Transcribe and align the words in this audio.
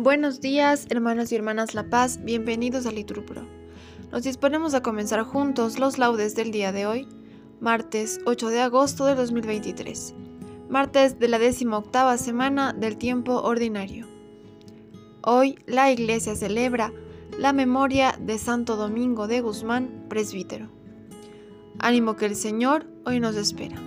Buenos 0.00 0.40
días, 0.40 0.86
hermanos 0.90 1.32
y 1.32 1.34
hermanas 1.34 1.74
La 1.74 1.90
Paz, 1.90 2.20
bienvenidos 2.22 2.86
a 2.86 2.92
Liturpro. 2.92 3.42
Nos 4.12 4.22
disponemos 4.22 4.72
a 4.74 4.80
comenzar 4.80 5.24
juntos 5.24 5.80
los 5.80 5.98
laudes 5.98 6.36
del 6.36 6.52
día 6.52 6.70
de 6.70 6.86
hoy, 6.86 7.08
martes 7.60 8.20
8 8.24 8.48
de 8.50 8.60
agosto 8.60 9.06
de 9.06 9.16
2023, 9.16 10.14
martes 10.68 11.18
de 11.18 11.26
la 11.26 11.40
octava 11.76 12.16
semana 12.16 12.72
del 12.72 12.96
tiempo 12.96 13.42
ordinario. 13.42 14.06
Hoy 15.22 15.58
la 15.66 15.90
Iglesia 15.90 16.36
celebra 16.36 16.92
la 17.36 17.52
memoria 17.52 18.16
de 18.20 18.38
Santo 18.38 18.76
Domingo 18.76 19.26
de 19.26 19.40
Guzmán, 19.40 20.06
presbítero. 20.08 20.68
Ánimo 21.80 22.14
que 22.14 22.26
el 22.26 22.36
Señor 22.36 22.86
hoy 23.04 23.18
nos 23.18 23.34
espera. 23.34 23.82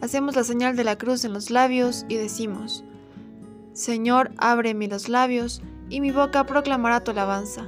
Hacemos 0.00 0.36
la 0.36 0.44
señal 0.44 0.76
de 0.76 0.84
la 0.84 0.96
cruz 0.96 1.24
en 1.24 1.32
los 1.32 1.50
labios 1.50 2.06
y 2.08 2.14
decimos, 2.14 2.84
Señor, 3.78 4.32
ábreme 4.38 4.88
los 4.88 5.08
labios, 5.08 5.62
y 5.88 6.00
mi 6.00 6.10
boca 6.10 6.44
proclamará 6.44 7.04
tu 7.04 7.12
alabanza. 7.12 7.64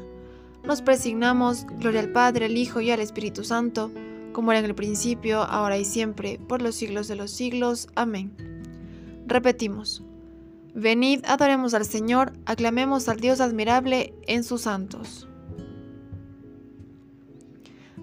Nos 0.64 0.82
presignamos, 0.82 1.64
gloria 1.78 2.00
al 2.00 2.10
Padre, 2.10 2.46
al 2.46 2.56
Hijo 2.56 2.80
y 2.80 2.90
al 2.90 2.98
Espíritu 2.98 3.44
Santo, 3.44 3.92
como 4.32 4.50
era 4.50 4.58
en 4.58 4.64
el 4.64 4.74
principio, 4.74 5.40
ahora 5.42 5.78
y 5.78 5.84
siempre, 5.84 6.40
por 6.48 6.62
los 6.62 6.74
siglos 6.74 7.06
de 7.06 7.14
los 7.14 7.30
siglos. 7.30 7.86
Amén. 7.94 8.34
Repetimos. 9.28 10.02
Venid, 10.74 11.24
adoremos 11.26 11.74
al 11.74 11.84
Señor, 11.84 12.32
aclamemos 12.44 13.08
al 13.08 13.20
Dios 13.20 13.40
admirable 13.40 14.12
en 14.26 14.42
sus 14.42 14.62
santos. 14.62 15.28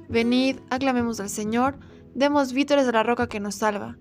Venid, 0.07 0.59
aclamemos 0.69 1.19
al 1.19 1.29
Señor, 1.29 1.77
demos 2.15 2.53
vítores 2.53 2.87
a 2.87 2.93
la 2.93 3.03
roca 3.03 3.27
que 3.27 3.41
nos 3.41 3.55
salva. 3.55 3.97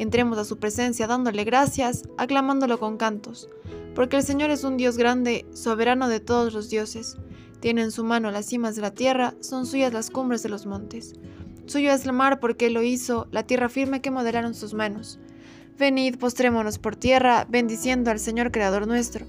Entremos 0.00 0.38
a 0.38 0.46
su 0.46 0.58
presencia 0.58 1.06
dándole 1.06 1.44
gracias, 1.44 2.04
aclamándolo 2.16 2.78
con 2.78 2.96
cantos, 2.96 3.50
porque 3.94 4.16
el 4.16 4.22
Señor 4.22 4.48
es 4.48 4.64
un 4.64 4.78
Dios 4.78 4.96
grande, 4.96 5.44
soberano 5.52 6.08
de 6.08 6.20
todos 6.20 6.54
los 6.54 6.70
dioses. 6.70 7.18
Tiene 7.60 7.82
en 7.82 7.90
su 7.90 8.02
mano 8.02 8.30
las 8.30 8.46
cimas 8.46 8.74
de 8.76 8.80
la 8.80 8.92
tierra, 8.92 9.34
son 9.40 9.66
suyas 9.66 9.92
las 9.92 10.08
cumbres 10.08 10.42
de 10.42 10.48
los 10.48 10.64
montes. 10.64 11.16
Suyo 11.66 11.92
es 11.92 12.06
el 12.06 12.14
mar 12.14 12.40
porque 12.40 12.68
él 12.68 12.72
lo 12.72 12.82
hizo, 12.82 13.28
la 13.30 13.42
tierra 13.42 13.68
firme 13.68 14.00
que 14.00 14.10
modelaron 14.10 14.54
sus 14.54 14.72
manos. 14.72 15.18
Venid, 15.78 16.16
postrémonos 16.16 16.78
por 16.78 16.96
tierra, 16.96 17.46
bendiciendo 17.50 18.10
al 18.10 18.20
Señor 18.20 18.52
Creador 18.52 18.86
nuestro, 18.86 19.26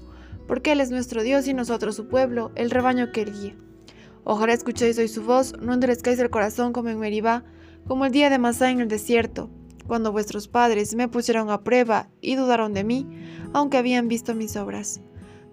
porque 0.48 0.72
Él 0.72 0.80
es 0.80 0.90
nuestro 0.90 1.22
Dios 1.22 1.46
y 1.48 1.52
nosotros 1.52 1.96
su 1.96 2.08
pueblo, 2.08 2.50
el 2.54 2.70
rebaño 2.70 3.12
que 3.12 3.20
Él 3.20 3.32
guía. 3.38 3.56
Ojalá 4.24 4.54
escuchéis 4.54 4.96
hoy 4.96 5.08
su 5.08 5.22
voz, 5.22 5.52
no 5.60 5.74
endurezcáis 5.74 6.18
el 6.18 6.30
corazón 6.30 6.72
como 6.72 6.88
en 6.88 6.98
Meribá, 6.98 7.44
como 7.86 8.06
el 8.06 8.12
día 8.12 8.30
de 8.30 8.38
Masá 8.38 8.70
en 8.70 8.80
el 8.80 8.88
desierto, 8.88 9.50
cuando 9.86 10.12
vuestros 10.12 10.48
padres 10.48 10.94
me 10.94 11.08
pusieron 11.08 11.50
a 11.50 11.62
prueba 11.62 12.08
y 12.20 12.36
dudaron 12.36 12.74
de 12.74 12.84
mí, 12.84 13.06
aunque 13.52 13.78
habían 13.78 14.08
visto 14.08 14.34
mis 14.34 14.56
obras. 14.56 15.00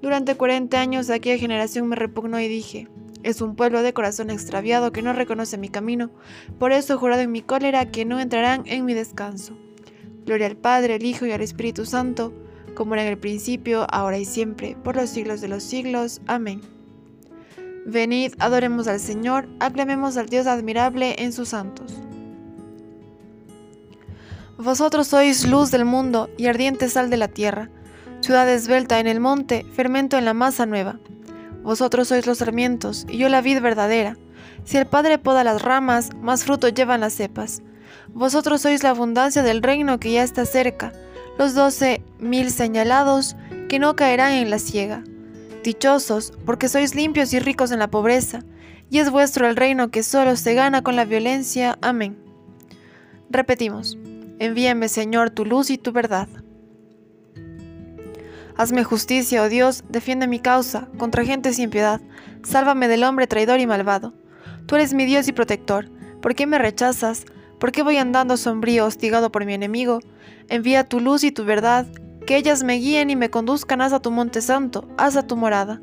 Durante 0.02 0.36
cuarenta 0.36 0.80
años 0.80 1.10
aquella 1.10 1.38
generación 1.38 1.88
me 1.88 1.96
repugnó 1.96 2.40
y 2.40 2.48
dije, 2.48 2.88
es 3.24 3.42
un 3.42 3.56
pueblo 3.56 3.82
de 3.82 3.94
corazón 3.94 4.30
extraviado 4.30 4.92
que 4.92 5.02
no 5.02 5.14
reconoce 5.14 5.58
mi 5.58 5.70
camino, 5.70 6.10
por 6.58 6.72
eso 6.72 6.94
he 6.94 6.98
jurado 6.98 7.22
en 7.22 7.32
mi 7.32 7.42
cólera 7.42 7.92
que 7.92 8.06
no 8.06 8.20
entrarán 8.20 8.64
en 8.66 8.86
mi 8.86 8.94
descanso. 8.94 9.58
Gloria 10.26 10.48
al 10.48 10.58
Padre, 10.58 10.96
al 10.96 11.04
Hijo 11.04 11.26
y 11.26 11.32
al 11.32 11.42
Espíritu 11.42 11.86
Santo, 11.86 12.34
como 12.76 12.94
era 12.94 13.04
en 13.04 13.10
el 13.10 13.18
principio, 13.18 13.86
ahora 13.90 14.18
y 14.18 14.26
siempre, 14.26 14.78
por 14.84 14.96
los 14.96 15.10
siglos 15.10 15.42
de 15.42 15.50
los 15.50 15.64
siglos. 15.64 16.22
Amén. 16.28 16.62
Venid, 17.86 18.34
adoremos 18.40 18.88
al 18.88 19.00
Señor, 19.00 19.50
aclamemos 19.60 20.16
al 20.16 20.30
Dios 20.30 20.48
admirable 20.48 21.16
en 21.18 21.34
sus 21.34 21.50
santos. 21.50 22.00
Vosotros 24.60 25.08
sois 25.08 25.48
luz 25.48 25.72
del 25.72 25.86
mundo 25.86 26.30
y 26.38 26.48
ardiente 26.48 26.90
sal 26.90 27.10
de 27.10 27.16
la 27.16 27.30
tierra, 27.30 27.70
ciudad 28.20 28.50
esbelta 28.50 29.00
en 29.00 29.08
el 29.08 29.22
monte, 29.22 29.66
fermento 29.74 30.18
en 30.18 30.26
la 30.26 30.34
masa 30.34 30.66
nueva. 30.66 31.00
Vosotros 31.64 32.10
sois 32.10 32.28
los 32.28 32.40
sarmientos 32.40 33.06
y 33.08 33.18
yo 33.18 33.30
la 33.30 33.40
vid 33.40 33.62
verdadera. 33.62 34.18
Si 34.66 34.76
el 34.76 34.86
Padre 34.86 35.18
poda 35.18 35.46
las 35.46 35.62
ramas, 35.62 36.10
más 36.22 36.44
fruto 36.44 36.68
llevan 36.68 37.00
las 37.00 37.14
cepas. 37.14 37.62
Vosotros 38.10 38.60
sois 38.60 38.84
la 38.84 38.90
abundancia 38.90 39.44
del 39.44 39.64
reino 39.64 39.98
que 39.98 40.12
ya 40.12 40.24
está 40.24 40.46
cerca, 40.46 40.92
los 41.38 41.54
doce 41.54 42.04
mil 42.20 42.52
señalados 42.52 43.38
que 43.70 43.80
no 43.80 43.96
caerán 43.96 44.34
en 44.34 44.50
la 44.50 44.60
ciega. 44.60 45.06
Dichosos, 45.64 46.34
porque 46.46 46.68
sois 46.68 46.96
limpios 46.96 47.32
y 47.32 47.40
ricos 47.40 47.72
en 47.72 47.80
la 47.80 47.90
pobreza, 47.90 48.44
y 48.90 49.00
es 49.00 49.10
vuestro 49.10 49.48
el 49.48 49.56
reino 49.56 49.90
que 49.90 50.04
solo 50.04 50.36
se 50.36 50.54
gana 50.54 50.82
con 50.82 50.98
la 50.98 51.06
violencia. 51.06 51.78
Amén. 51.82 52.18
Repetimos. 53.30 53.98
Envíame, 54.40 54.88
Señor, 54.88 55.30
tu 55.30 55.46
luz 55.46 55.70
y 55.70 55.78
tu 55.78 55.92
verdad. 55.92 56.30
Hazme 58.56 58.84
justicia, 58.84 59.44
oh 59.44 59.50
Dios, 59.50 59.84
defiende 59.90 60.28
mi 60.28 60.40
causa 60.40 60.88
contra 60.98 61.26
gente 61.26 61.54
sin 61.54 61.70
piedad. 61.70 62.02
Sálvame 62.44 62.88
del 62.88 63.04
hombre 63.04 63.28
traidor 63.28 63.60
y 63.60 63.68
malvado. 63.68 64.14
Tú 64.66 64.76
eres 64.76 64.94
mi 64.94 65.06
Dios 65.06 65.28
y 65.28 65.34
protector. 65.34 65.90
¿Por 66.22 66.36
qué 66.36 66.46
me 66.46 66.58
rechazas? 66.58 67.26
¿Por 67.60 67.74
qué 67.74 67.84
voy 67.84 67.98
andando 67.98 68.38
sombrío, 68.38 68.86
hostigado 68.86 69.32
por 69.32 69.46
mi 69.46 69.54
enemigo? 69.54 70.00
Envía 70.48 70.88
tu 70.88 71.02
luz 71.02 71.26
y 71.26 71.32
tu 71.32 71.44
verdad, 71.44 71.86
que 72.26 72.38
ellas 72.38 72.64
me 72.64 72.76
guíen 72.76 73.10
y 73.10 73.16
me 73.16 73.30
conduzcan 73.30 73.82
hasta 73.82 74.02
tu 74.02 74.12
monte 74.12 74.42
santo, 74.42 74.88
hasta 74.98 75.28
tu 75.28 75.36
morada. 75.36 75.82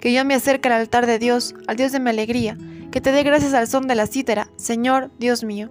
Que 0.00 0.12
yo 0.12 0.24
me 0.24 0.34
acerque 0.34 0.68
al 0.68 0.74
altar 0.74 1.06
de 1.06 1.18
Dios, 1.18 1.54
al 1.66 1.76
Dios 1.76 1.90
de 1.90 2.00
mi 2.00 2.10
alegría, 2.10 2.56
que 2.92 3.00
te 3.00 3.10
dé 3.10 3.24
gracias 3.24 3.54
al 3.54 3.66
son 3.66 3.88
de 3.88 3.96
la 3.96 4.06
cítara, 4.06 4.48
Señor, 4.56 5.10
Dios 5.18 5.42
mío. 5.42 5.70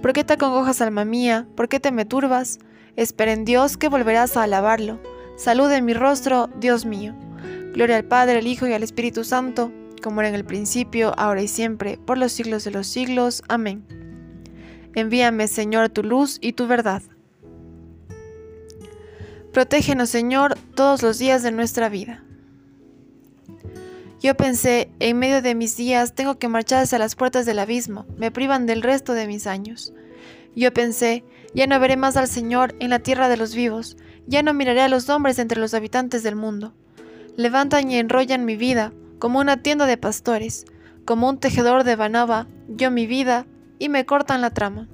¿Por 0.00 0.12
qué 0.12 0.24
te 0.24 0.34
acongojas, 0.34 0.80
alma 0.80 1.04
mía? 1.04 1.46
¿Por 1.56 1.68
qué 1.68 1.80
te 1.80 1.92
me 1.92 2.04
turbas? 2.04 2.58
Espera 2.96 3.32
en 3.32 3.44
Dios 3.44 3.76
que 3.76 3.88
volverás 3.88 4.36
a 4.36 4.42
alabarlo. 4.42 5.00
Salud 5.36 5.70
en 5.72 5.84
mi 5.84 5.94
rostro, 5.94 6.50
Dios 6.58 6.84
mío. 6.84 7.14
Gloria 7.72 7.96
al 7.96 8.04
Padre, 8.04 8.38
al 8.38 8.46
Hijo 8.46 8.66
y 8.66 8.72
al 8.72 8.82
Espíritu 8.82 9.24
Santo, 9.24 9.72
como 10.02 10.20
era 10.20 10.28
en 10.28 10.34
el 10.34 10.44
principio, 10.44 11.14
ahora 11.16 11.42
y 11.42 11.48
siempre, 11.48 11.98
por 11.98 12.18
los 12.18 12.32
siglos 12.32 12.64
de 12.64 12.70
los 12.70 12.86
siglos. 12.86 13.42
Amén. 13.48 13.84
Envíame, 14.94 15.48
Señor, 15.48 15.88
tu 15.88 16.02
luz 16.02 16.38
y 16.40 16.52
tu 16.52 16.66
verdad. 16.66 17.02
Protégenos, 19.52 20.10
Señor, 20.10 20.54
todos 20.74 21.02
los 21.02 21.18
días 21.18 21.42
de 21.42 21.52
nuestra 21.52 21.88
vida. 21.88 22.22
Yo 24.22 24.36
pensé, 24.36 24.88
en 25.00 25.18
medio 25.18 25.42
de 25.42 25.56
mis 25.56 25.76
días 25.76 26.14
tengo 26.14 26.38
que 26.38 26.46
marchar 26.46 26.84
hacia 26.84 27.00
las 27.00 27.16
puertas 27.16 27.44
del 27.44 27.58
abismo, 27.58 28.06
me 28.16 28.30
privan 28.30 28.66
del 28.66 28.80
resto 28.80 29.14
de 29.14 29.26
mis 29.26 29.48
años. 29.48 29.92
Yo 30.54 30.72
pensé, 30.72 31.24
ya 31.54 31.66
no 31.66 31.80
veré 31.80 31.96
más 31.96 32.16
al 32.16 32.28
Señor 32.28 32.76
en 32.78 32.90
la 32.90 33.00
tierra 33.00 33.28
de 33.28 33.36
los 33.36 33.56
vivos, 33.56 33.96
ya 34.28 34.44
no 34.44 34.54
miraré 34.54 34.80
a 34.82 34.88
los 34.88 35.08
hombres 35.08 35.40
entre 35.40 35.58
los 35.58 35.74
habitantes 35.74 36.22
del 36.22 36.36
mundo. 36.36 36.72
Levantan 37.34 37.90
y 37.90 37.96
enrollan 37.96 38.44
mi 38.44 38.54
vida, 38.54 38.92
como 39.18 39.40
una 39.40 39.56
tienda 39.56 39.86
de 39.86 39.96
pastores, 39.96 40.66
como 41.04 41.28
un 41.28 41.38
tejedor 41.38 41.82
de 41.82 41.96
banaba, 41.96 42.46
yo 42.68 42.92
mi 42.92 43.08
vida, 43.08 43.46
y 43.80 43.88
me 43.88 44.06
cortan 44.06 44.40
la 44.40 44.50
trama. 44.50 44.86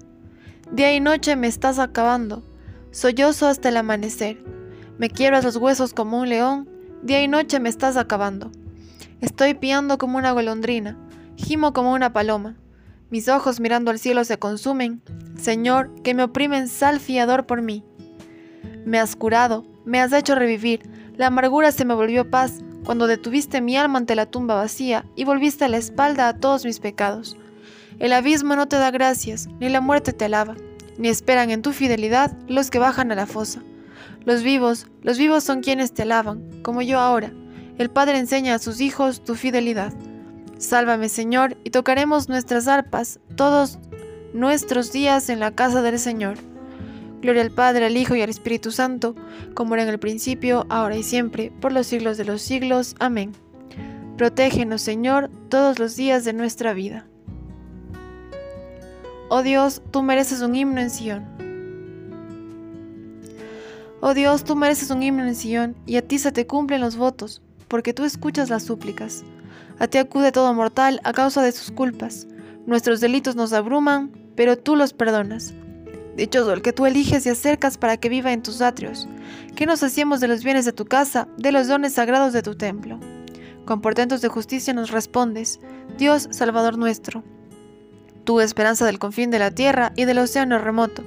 Día 0.72 0.94
y 0.94 1.00
noche 1.00 1.36
me 1.36 1.48
estás 1.48 1.78
acabando, 1.78 2.44
sollozo 2.92 3.46
hasta 3.46 3.68
el 3.68 3.76
amanecer. 3.76 4.42
Me 4.96 5.10
quiebras 5.10 5.44
los 5.44 5.56
huesos 5.56 5.92
como 5.92 6.18
un 6.18 6.30
león, 6.30 6.66
día 7.02 7.22
y 7.22 7.28
noche 7.28 7.60
me 7.60 7.68
estás 7.68 7.98
acabando. 7.98 8.50
Estoy 9.20 9.54
piando 9.54 9.98
como 9.98 10.16
una 10.16 10.30
golondrina, 10.30 10.96
gimo 11.36 11.72
como 11.72 11.92
una 11.92 12.12
paloma. 12.12 12.54
Mis 13.10 13.28
ojos 13.28 13.58
mirando 13.58 13.90
al 13.90 13.98
cielo 13.98 14.22
se 14.24 14.38
consumen. 14.38 15.02
Señor, 15.36 15.92
que 16.04 16.14
me 16.14 16.22
oprimen 16.22 16.68
sal 16.68 17.00
fiador 17.00 17.44
por 17.44 17.60
mí. 17.60 17.82
Me 18.84 19.00
has 19.00 19.16
curado, 19.16 19.66
me 19.84 20.00
has 20.00 20.12
hecho 20.12 20.36
revivir. 20.36 20.88
La 21.16 21.26
amargura 21.26 21.72
se 21.72 21.84
me 21.84 21.94
volvió 21.94 22.30
paz 22.30 22.60
cuando 22.84 23.08
detuviste 23.08 23.60
mi 23.60 23.76
alma 23.76 23.98
ante 23.98 24.14
la 24.14 24.26
tumba 24.26 24.54
vacía 24.54 25.04
y 25.16 25.24
volviste 25.24 25.68
la 25.68 25.78
espalda 25.78 26.28
a 26.28 26.38
todos 26.38 26.64
mis 26.64 26.78
pecados. 26.78 27.36
El 27.98 28.12
abismo 28.12 28.54
no 28.54 28.68
te 28.68 28.76
da 28.76 28.92
gracias, 28.92 29.48
ni 29.58 29.68
la 29.68 29.80
muerte 29.80 30.12
te 30.12 30.26
alaba, 30.26 30.54
ni 30.96 31.08
esperan 31.08 31.50
en 31.50 31.62
tu 31.62 31.72
fidelidad 31.72 32.36
los 32.46 32.70
que 32.70 32.78
bajan 32.78 33.10
a 33.10 33.16
la 33.16 33.26
fosa. 33.26 33.64
Los 34.24 34.44
vivos, 34.44 34.86
los 35.02 35.18
vivos 35.18 35.42
son 35.42 35.60
quienes 35.60 35.92
te 35.92 36.02
alaban, 36.02 36.62
como 36.62 36.82
yo 36.82 37.00
ahora 37.00 37.32
el 37.78 37.90
Padre 37.90 38.18
enseña 38.18 38.56
a 38.56 38.58
sus 38.58 38.80
hijos 38.80 39.22
tu 39.22 39.36
fidelidad. 39.36 39.92
Sálvame, 40.58 41.08
Señor, 41.08 41.56
y 41.62 41.70
tocaremos 41.70 42.28
nuestras 42.28 42.66
arpas 42.66 43.20
todos 43.36 43.78
nuestros 44.34 44.90
días 44.90 45.28
en 45.28 45.38
la 45.38 45.52
casa 45.52 45.80
del 45.80 46.00
Señor. 46.00 46.36
Gloria 47.22 47.42
al 47.42 47.52
Padre, 47.52 47.86
al 47.86 47.96
Hijo 47.96 48.16
y 48.16 48.22
al 48.22 48.30
Espíritu 48.30 48.72
Santo, 48.72 49.14
como 49.54 49.74
era 49.74 49.84
en 49.84 49.88
el 49.90 50.00
principio, 50.00 50.66
ahora 50.68 50.96
y 50.96 51.04
siempre, 51.04 51.52
por 51.60 51.72
los 51.72 51.86
siglos 51.86 52.16
de 52.16 52.24
los 52.24 52.42
siglos. 52.42 52.96
Amén. 52.98 53.32
Protégenos, 54.16 54.82
Señor, 54.82 55.30
todos 55.48 55.78
los 55.78 55.94
días 55.94 56.24
de 56.24 56.32
nuestra 56.32 56.74
vida. 56.74 57.06
Oh 59.28 59.42
Dios, 59.42 59.82
tú 59.92 60.02
mereces 60.02 60.40
un 60.40 60.56
himno 60.56 60.80
en 60.80 60.90
Sion. 60.90 61.24
Oh 64.00 64.14
Dios, 64.14 64.42
tú 64.42 64.56
mereces 64.56 64.90
un 64.90 65.02
himno 65.02 65.24
en 65.24 65.36
Sion, 65.36 65.76
y 65.86 65.96
a 65.96 66.02
ti 66.06 66.18
se 66.18 66.32
te 66.32 66.46
cumplen 66.46 66.80
los 66.80 66.96
votos 66.96 67.42
porque 67.68 67.92
tú 67.92 68.04
escuchas 68.04 68.50
las 68.50 68.64
súplicas. 68.64 69.24
A 69.78 69.86
ti 69.86 69.98
acude 69.98 70.32
todo 70.32 70.52
mortal 70.54 71.00
a 71.04 71.12
causa 71.12 71.42
de 71.42 71.52
sus 71.52 71.70
culpas. 71.70 72.26
Nuestros 72.66 73.00
delitos 73.00 73.36
nos 73.36 73.52
abruman, 73.52 74.10
pero 74.34 74.58
tú 74.58 74.74
los 74.74 74.92
perdonas. 74.92 75.54
Dichoso 76.16 76.52
el 76.52 76.62
que 76.62 76.72
tú 76.72 76.84
eliges 76.84 77.24
y 77.26 77.28
acercas 77.30 77.78
para 77.78 77.96
que 77.96 78.08
viva 78.08 78.32
en 78.32 78.42
tus 78.42 78.60
atrios, 78.60 79.06
que 79.54 79.66
nos 79.66 79.84
hacemos 79.84 80.18
de 80.20 80.26
los 80.26 80.42
bienes 80.42 80.64
de 80.64 80.72
tu 80.72 80.84
casa, 80.84 81.28
de 81.36 81.52
los 81.52 81.68
dones 81.68 81.92
sagrados 81.92 82.32
de 82.32 82.42
tu 82.42 82.56
templo. 82.56 82.98
Con 83.64 83.80
portentos 83.80 84.20
de 84.20 84.28
justicia 84.28 84.74
nos 84.74 84.90
respondes, 84.90 85.60
Dios 85.96 86.26
Salvador 86.32 86.76
nuestro. 86.76 87.22
Tú, 88.28 88.42
esperanza 88.42 88.84
del 88.84 88.98
confín 88.98 89.30
de 89.30 89.38
la 89.38 89.52
tierra 89.52 89.94
y 89.96 90.04
del 90.04 90.18
océano 90.18 90.58
remoto, 90.58 91.02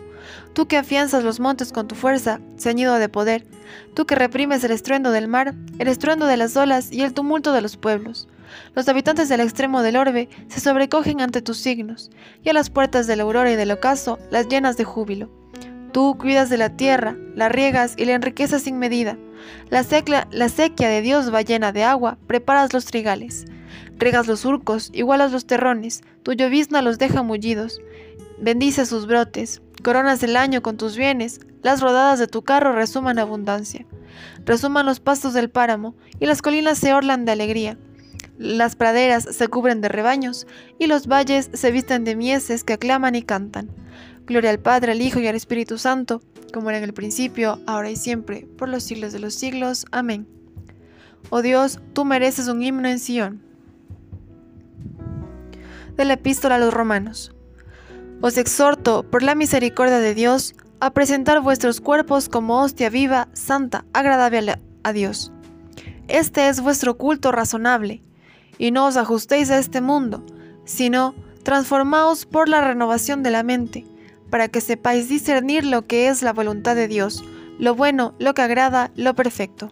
tú 0.54 0.66
que 0.66 0.76
afianzas 0.76 1.24
los 1.24 1.40
montes 1.40 1.72
con 1.72 1.88
tu 1.88 1.94
fuerza, 1.94 2.42
ceñido 2.58 2.96
de 2.96 3.10
poder, 3.10 3.46
tú 3.94 4.08
que 4.08 4.16
reprimes 4.16 4.64
el 4.64 4.72
estruendo 4.72 5.12
del 5.12 5.28
mar, 5.28 5.54
el 5.78 5.88
estruendo 5.88 6.26
de 6.26 6.36
las 6.38 6.58
olas 6.58 6.92
y 6.92 7.04
el 7.04 7.14
tumulto 7.14 7.54
de 7.54 7.62
los 7.62 7.78
pueblos. 7.78 8.28
Los 8.74 8.90
habitantes 8.90 9.30
del 9.30 9.42
extremo 9.42 9.84
del 9.84 9.98
orbe 9.98 10.30
se 10.48 10.60
sobrecogen 10.62 11.22
ante 11.22 11.44
tus 11.44 11.60
signos, 11.60 12.10
y 12.42 12.50
a 12.50 12.54
las 12.54 12.72
puertas 12.72 13.06
de 13.06 13.16
la 13.16 13.22
aurora 13.22 13.52
y 13.52 13.56
del 13.56 13.70
ocaso 13.70 14.18
las 14.32 14.48
llenas 14.48 14.76
de 14.76 14.84
júbilo. 14.84 15.30
Tú 15.92 16.18
cuidas 16.18 16.50
de 16.50 16.58
la 16.58 16.76
tierra, 16.76 17.16
la 17.36 17.50
riegas 17.50 17.94
y 17.98 18.06
la 18.06 18.14
enriqueces 18.14 18.64
sin 18.64 18.80
medida. 18.80 19.16
La, 19.70 19.86
la 20.32 20.50
sequía 20.50 20.90
de 20.90 21.02
Dios 21.02 21.32
va 21.32 21.44
llena 21.44 21.72
de 21.72 21.84
agua, 21.84 22.18
preparas 22.26 22.74
los 22.74 22.86
trigales. 22.86 23.46
Regas 24.02 24.26
los 24.26 24.40
surcos, 24.40 24.90
igualas 24.94 25.32
los 25.32 25.46
terrones, 25.46 26.02
tu 26.24 26.34
llovizna 26.34 26.82
los 26.82 26.98
deja 26.98 27.22
mullidos. 27.22 27.80
Bendice 28.40 28.88
sus 28.88 29.06
brotes, 29.06 29.62
coronas 29.84 30.24
el 30.24 30.38
año 30.38 30.64
con 30.64 30.76
tus 30.76 30.98
bienes, 30.98 31.40
las 31.62 31.82
rodadas 31.82 32.18
de 32.18 32.26
tu 32.26 32.42
carro 32.42 32.74
resuman 32.74 33.20
abundancia. 33.20 33.86
Resuman 34.44 34.88
los 34.88 35.00
pastos 35.00 35.36
del 35.36 35.52
páramo, 35.52 35.94
y 36.20 36.26
las 36.26 36.42
colinas 36.42 36.80
se 36.80 36.96
orlan 36.96 37.26
de 37.26 37.34
alegría. 37.34 37.78
Las 38.40 38.76
praderas 38.76 39.24
se 39.24 39.48
cubren 39.50 39.82
de 39.82 39.90
rebaños, 39.90 40.48
y 40.80 40.88
los 40.88 41.06
valles 41.06 41.52
se 41.54 41.72
visten 41.72 42.04
de 42.04 42.16
mieses 42.16 42.64
que 42.64 42.74
aclaman 42.74 43.14
y 43.14 43.22
cantan. 43.22 43.70
Gloria 44.26 44.50
al 44.50 44.60
Padre, 44.60 44.94
al 44.94 45.02
Hijo 45.04 45.20
y 45.20 45.28
al 45.28 45.36
Espíritu 45.36 45.78
Santo, 45.78 46.24
como 46.52 46.72
era 46.72 46.80
en 46.80 46.86
el 46.86 46.96
principio, 46.96 47.60
ahora 47.68 47.92
y 47.92 47.96
siempre, 47.96 48.48
por 48.58 48.68
los 48.68 48.82
siglos 48.82 49.14
de 49.14 49.20
los 49.20 49.36
siglos. 49.36 49.86
Amén. 49.92 50.28
Oh 51.30 51.44
Dios, 51.44 51.80
tú 51.94 52.04
mereces 52.04 52.48
un 52.48 52.64
himno 52.64 52.88
en 52.88 52.98
Sion. 52.98 53.51
De 56.02 56.06
la 56.06 56.14
epístola 56.14 56.56
a 56.56 56.58
los 56.58 56.74
romanos. 56.74 57.32
Os 58.22 58.40
exhorto, 58.40 59.04
por 59.04 59.22
la 59.22 59.36
misericordia 59.36 60.00
de 60.00 60.16
Dios, 60.16 60.56
a 60.80 60.90
presentar 60.90 61.42
vuestros 61.42 61.80
cuerpos 61.80 62.28
como 62.28 62.60
hostia 62.60 62.90
viva, 62.90 63.28
santa, 63.34 63.86
agradable 63.94 64.56
a 64.82 64.94
Dios. 64.94 65.32
Este 66.08 66.50
es 66.50 66.60
vuestro 66.60 66.98
culto 66.98 67.32
razonable 67.32 68.02
y 68.58 68.72
no 68.72 68.88
os 68.88 68.98
ajustéis 68.98 69.52
a 69.52 69.60
este 69.60 69.80
mundo, 69.80 70.26
sino 70.66 71.14
transformaos 71.44 72.26
por 72.26 72.50
la 72.50 72.62
renovación 72.62 73.22
de 73.22 73.30
la 73.30 73.44
mente, 73.44 73.86
para 74.32 74.48
que 74.48 74.60
sepáis 74.60 75.08
discernir 75.08 75.64
lo 75.64 75.86
que 75.86 76.08
es 76.08 76.24
la 76.24 76.34
voluntad 76.34 76.76
de 76.76 76.88
Dios, 76.88 77.24
lo 77.60 77.76
bueno, 77.76 78.16
lo 78.18 78.34
que 78.34 78.42
agrada, 78.42 78.90
lo 78.96 79.14
perfecto. 79.14 79.72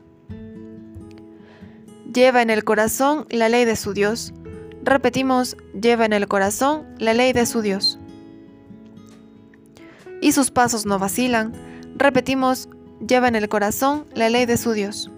Lleva 2.14 2.44
en 2.44 2.52
el 2.52 2.64
corazón 2.64 3.26
la 3.32 3.50
ley 3.50 3.66
de 3.66 3.76
su 3.76 3.94
Dios. 3.94 4.32
Repetimos, 4.84 5.58
lleva 5.80 6.06
en 6.06 6.14
el 6.14 6.28
corazón 6.28 6.86
la 7.00 7.14
ley 7.14 7.34
de 7.34 7.46
su 7.46 7.62
Dios. 7.62 8.00
Y 10.22 10.32
sus 10.32 10.52
pasos 10.52 10.86
no 10.86 11.00
vacilan. 11.00 11.54
Repetimos, 11.96 12.70
lleva 13.06 13.28
en 13.28 13.36
el 13.36 13.50
corazón 13.50 14.06
la 14.14 14.30
ley 14.30 14.46
de 14.46 14.58
su 14.58 14.72
Dios. 14.72 15.12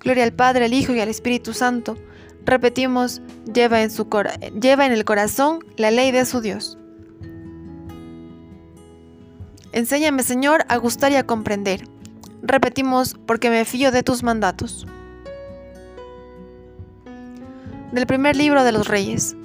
Gloria 0.00 0.24
al 0.24 0.32
Padre, 0.32 0.64
al 0.64 0.72
Hijo 0.72 0.92
y 0.94 1.00
al 1.00 1.08
Espíritu 1.08 1.52
Santo. 1.52 1.96
Repetimos, 2.44 3.22
lleva 3.52 3.82
en, 3.82 3.90
su 3.90 4.08
lleva 4.60 4.86
en 4.86 4.92
el 4.92 5.04
corazón 5.04 5.60
la 5.76 5.90
ley 5.90 6.10
de 6.10 6.24
su 6.24 6.40
Dios. 6.40 6.78
Enséñame, 9.72 10.22
Señor, 10.22 10.64
a 10.68 10.76
gustar 10.76 11.12
y 11.12 11.16
a 11.16 11.26
comprender. 11.26 11.86
Repetimos, 12.42 13.14
porque 13.26 13.48
me 13.48 13.64
fío 13.64 13.92
de 13.92 14.02
tus 14.02 14.22
mandatos. 14.22 14.86
Del 17.92 18.06
primer 18.06 18.36
libro 18.36 18.64
de 18.64 18.72
los 18.72 18.88
Reyes. 18.88 19.36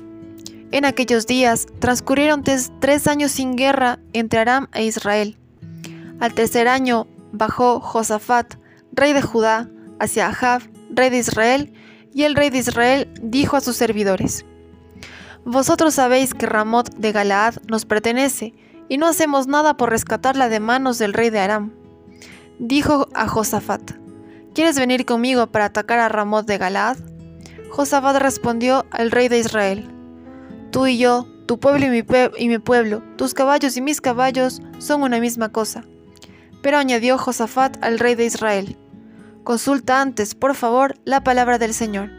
En 0.71 0.85
aquellos 0.85 1.27
días 1.27 1.67
transcurrieron 1.79 2.43
tres 2.43 3.07
años 3.07 3.31
sin 3.31 3.57
guerra 3.57 3.99
entre 4.13 4.39
Aram 4.39 4.67
e 4.73 4.85
Israel. 4.85 5.37
Al 6.21 6.33
tercer 6.33 6.69
año 6.69 7.07
bajó 7.33 7.81
Josafat, 7.81 8.55
rey 8.93 9.11
de 9.11 9.21
Judá, 9.21 9.69
hacia 9.99 10.27
Ahab, 10.27 10.61
rey 10.89 11.09
de 11.09 11.17
Israel, 11.17 11.73
y 12.13 12.23
el 12.23 12.35
rey 12.35 12.49
de 12.49 12.59
Israel 12.59 13.11
dijo 13.21 13.57
a 13.57 13.61
sus 13.61 13.75
servidores, 13.75 14.45
Vosotros 15.43 15.93
sabéis 15.93 16.33
que 16.33 16.45
Ramot 16.45 16.95
de 16.95 17.11
Galaad 17.11 17.55
nos 17.67 17.83
pertenece, 17.83 18.53
y 18.87 18.97
no 18.97 19.07
hacemos 19.07 19.47
nada 19.47 19.75
por 19.75 19.89
rescatarla 19.89 20.47
de 20.47 20.61
manos 20.61 20.97
del 20.97 21.11
rey 21.11 21.29
de 21.31 21.39
Aram. 21.39 21.73
Dijo 22.59 23.09
a 23.13 23.27
Josafat, 23.27 23.91
¿Quieres 24.53 24.79
venir 24.79 25.05
conmigo 25.05 25.47
para 25.47 25.65
atacar 25.65 25.99
a 25.99 26.07
Ramot 26.07 26.47
de 26.47 26.57
Galaad? 26.57 26.97
Josafat 27.69 28.17
respondió 28.17 28.85
al 28.91 29.11
rey 29.11 29.27
de 29.27 29.39
Israel, 29.39 29.89
Tú 30.71 30.87
y 30.87 30.97
yo, 30.97 31.27
tu 31.45 31.59
pueblo 31.59 31.85
y 31.85 31.89
mi, 31.89 32.03
y 32.37 32.49
mi 32.49 32.59
pueblo, 32.59 33.01
tus 33.15 33.33
caballos 33.33 33.77
y 33.77 33.81
mis 33.81 34.01
caballos 34.01 34.61
son 34.79 35.01
una 35.01 35.19
misma 35.19 35.49
cosa. 35.49 35.83
Pero 36.61 36.77
añadió 36.77 37.17
Josafat 37.17 37.83
al 37.83 37.99
rey 37.99 38.15
de 38.15 38.25
Israel, 38.25 38.77
Consulta 39.43 40.01
antes, 40.01 40.35
por 40.35 40.55
favor, 40.55 40.95
la 41.05 41.23
palabra 41.23 41.57
del 41.57 41.73
Señor. 41.73 42.09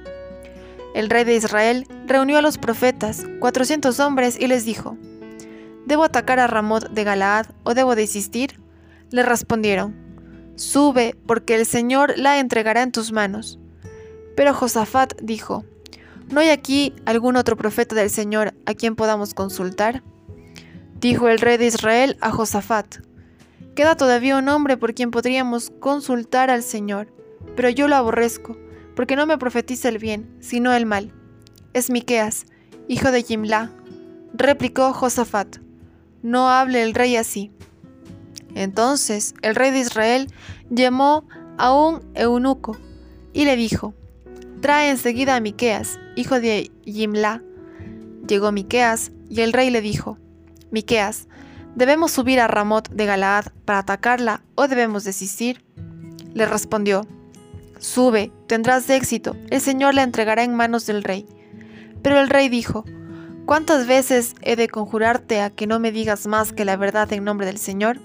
El 0.94 1.10
rey 1.10 1.24
de 1.24 1.36
Israel 1.36 1.86
reunió 2.06 2.38
a 2.38 2.42
los 2.42 2.56
profetas, 2.56 3.26
cuatrocientos 3.38 4.00
hombres, 4.00 4.40
y 4.40 4.46
les 4.46 4.64
dijo, 4.64 4.96
¿Debo 5.84 6.04
atacar 6.04 6.38
a 6.38 6.46
Ramot 6.46 6.88
de 6.90 7.04
Galaad 7.04 7.46
o 7.64 7.74
debo 7.74 7.94
desistir? 7.94 8.58
Le 9.10 9.22
respondieron, 9.22 9.94
Sube, 10.56 11.16
porque 11.26 11.54
el 11.54 11.66
Señor 11.66 12.14
la 12.16 12.38
entregará 12.38 12.82
en 12.82 12.92
tus 12.92 13.12
manos. 13.12 13.58
Pero 14.38 14.54
Josafat 14.54 15.20
dijo, 15.20 15.64
¿No 16.30 16.38
hay 16.38 16.50
aquí 16.50 16.94
algún 17.06 17.34
otro 17.34 17.56
profeta 17.56 17.96
del 17.96 18.08
Señor 18.08 18.54
a 18.66 18.74
quien 18.74 18.94
podamos 18.94 19.34
consultar? 19.34 20.04
Dijo 21.00 21.26
el 21.26 21.40
rey 21.40 21.56
de 21.56 21.66
Israel 21.66 22.16
a 22.20 22.30
Josafat, 22.30 22.98
Queda 23.74 23.96
todavía 23.96 24.38
un 24.38 24.48
hombre 24.48 24.76
por 24.76 24.94
quien 24.94 25.10
podríamos 25.10 25.72
consultar 25.80 26.50
al 26.50 26.62
Señor, 26.62 27.12
pero 27.56 27.68
yo 27.68 27.88
lo 27.88 27.96
aborrezco, 27.96 28.56
porque 28.94 29.16
no 29.16 29.26
me 29.26 29.38
profetiza 29.38 29.88
el 29.88 29.98
bien, 29.98 30.32
sino 30.38 30.72
el 30.72 30.86
mal. 30.86 31.12
Es 31.72 31.90
Miqueas, 31.90 32.46
hijo 32.86 33.10
de 33.10 33.24
Jimla. 33.24 33.72
Replicó 34.34 34.92
Josafat, 34.92 35.56
no 36.22 36.48
hable 36.48 36.84
el 36.84 36.94
rey 36.94 37.16
así. 37.16 37.50
Entonces 38.54 39.34
el 39.42 39.56
rey 39.56 39.72
de 39.72 39.80
Israel 39.80 40.32
llamó 40.70 41.26
a 41.56 41.72
un 41.72 42.08
eunuco 42.14 42.76
y 43.32 43.44
le 43.44 43.56
dijo, 43.56 43.94
trae 44.60 44.90
enseguida 44.90 45.36
a 45.36 45.40
Miqueas, 45.40 45.98
hijo 46.16 46.40
de 46.40 46.70
Jimla. 46.84 47.42
Llegó 48.26 48.52
Miqueas 48.52 49.12
y 49.28 49.40
el 49.40 49.52
rey 49.52 49.70
le 49.70 49.80
dijo, 49.80 50.18
Miqueas, 50.70 51.28
¿debemos 51.74 52.10
subir 52.10 52.40
a 52.40 52.46
Ramot 52.48 52.88
de 52.90 53.06
Galaad 53.06 53.46
para 53.64 53.80
atacarla 53.80 54.42
o 54.54 54.68
debemos 54.68 55.04
desistir? 55.04 55.64
Le 56.34 56.46
respondió, 56.46 57.06
Sube, 57.78 58.32
tendrás 58.46 58.90
éxito, 58.90 59.36
el 59.50 59.60
Señor 59.60 59.94
la 59.94 60.02
entregará 60.02 60.42
en 60.42 60.54
manos 60.54 60.86
del 60.86 61.04
rey. 61.04 61.26
Pero 62.02 62.20
el 62.20 62.28
rey 62.28 62.48
dijo, 62.48 62.84
¿Cuántas 63.48 63.86
veces 63.86 64.34
he 64.42 64.56
de 64.56 64.68
conjurarte 64.68 65.40
a 65.40 65.48
que 65.48 65.66
no 65.66 65.78
me 65.78 65.90
digas 65.90 66.26
más 66.26 66.52
que 66.52 66.66
la 66.66 66.76
verdad 66.76 67.10
en 67.14 67.24
nombre 67.24 67.46
del 67.46 67.56
Señor? 67.56 67.98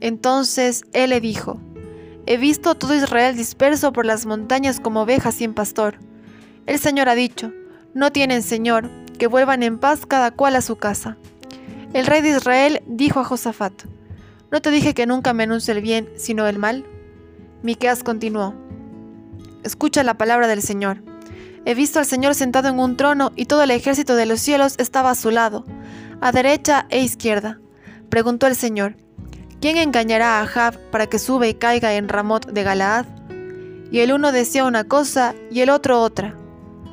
Entonces 0.00 0.84
él 0.92 1.10
le 1.10 1.20
dijo, 1.20 1.60
He 2.26 2.36
visto 2.36 2.70
a 2.70 2.74
todo 2.74 2.94
Israel 2.94 3.36
disperso 3.36 3.92
por 3.92 4.06
las 4.06 4.26
montañas 4.26 4.80
como 4.80 5.02
ovejas 5.02 5.34
sin 5.34 5.54
pastor. 5.54 5.98
El 6.66 6.78
Señor 6.78 7.08
ha 7.08 7.14
dicho, 7.14 7.52
No 7.94 8.12
tienen 8.12 8.42
Señor, 8.42 8.88
que 9.18 9.26
vuelvan 9.26 9.62
en 9.62 9.78
paz 9.78 10.06
cada 10.06 10.30
cual 10.30 10.56
a 10.56 10.62
su 10.62 10.76
casa. 10.76 11.16
El 11.92 12.06
rey 12.06 12.22
de 12.22 12.30
Israel 12.30 12.82
dijo 12.86 13.20
a 13.20 13.24
Josafat, 13.24 13.72
¿No 14.50 14.60
te 14.60 14.70
dije 14.70 14.94
que 14.94 15.06
nunca 15.06 15.32
me 15.32 15.44
anuncie 15.44 15.74
el 15.74 15.80
bien, 15.80 16.08
sino 16.16 16.46
el 16.46 16.58
mal? 16.58 16.84
Miqueas 17.62 18.02
continuó, 18.02 18.54
Escucha 19.62 20.02
la 20.02 20.14
palabra 20.14 20.46
del 20.46 20.62
Señor. 20.62 21.02
He 21.66 21.74
visto 21.74 21.98
al 21.98 22.06
Señor 22.06 22.34
sentado 22.34 22.68
en 22.68 22.78
un 22.78 22.96
trono 22.96 23.32
y 23.36 23.44
todo 23.44 23.62
el 23.62 23.70
ejército 23.70 24.16
de 24.16 24.26
los 24.26 24.40
cielos 24.40 24.74
estaba 24.78 25.10
a 25.10 25.14
su 25.14 25.30
lado, 25.30 25.66
a 26.20 26.32
derecha 26.32 26.86
e 26.88 27.00
izquierda. 27.02 27.60
Preguntó 28.08 28.46
el 28.46 28.56
Señor, 28.56 28.96
¿quién 29.60 29.76
engañará 29.76 30.38
a 30.38 30.42
Ahab 30.42 30.78
para 30.90 31.06
que 31.06 31.18
sube 31.18 31.48
y 31.48 31.54
caiga 31.54 31.94
en 31.94 32.08
Ramot 32.08 32.46
de 32.46 32.62
Galaad? 32.62 33.06
Y 33.92 34.00
el 34.00 34.12
uno 34.12 34.32
decía 34.32 34.64
una 34.64 34.84
cosa 34.84 35.34
y 35.50 35.60
el 35.60 35.70
otro 35.70 36.00
otra. 36.00 36.36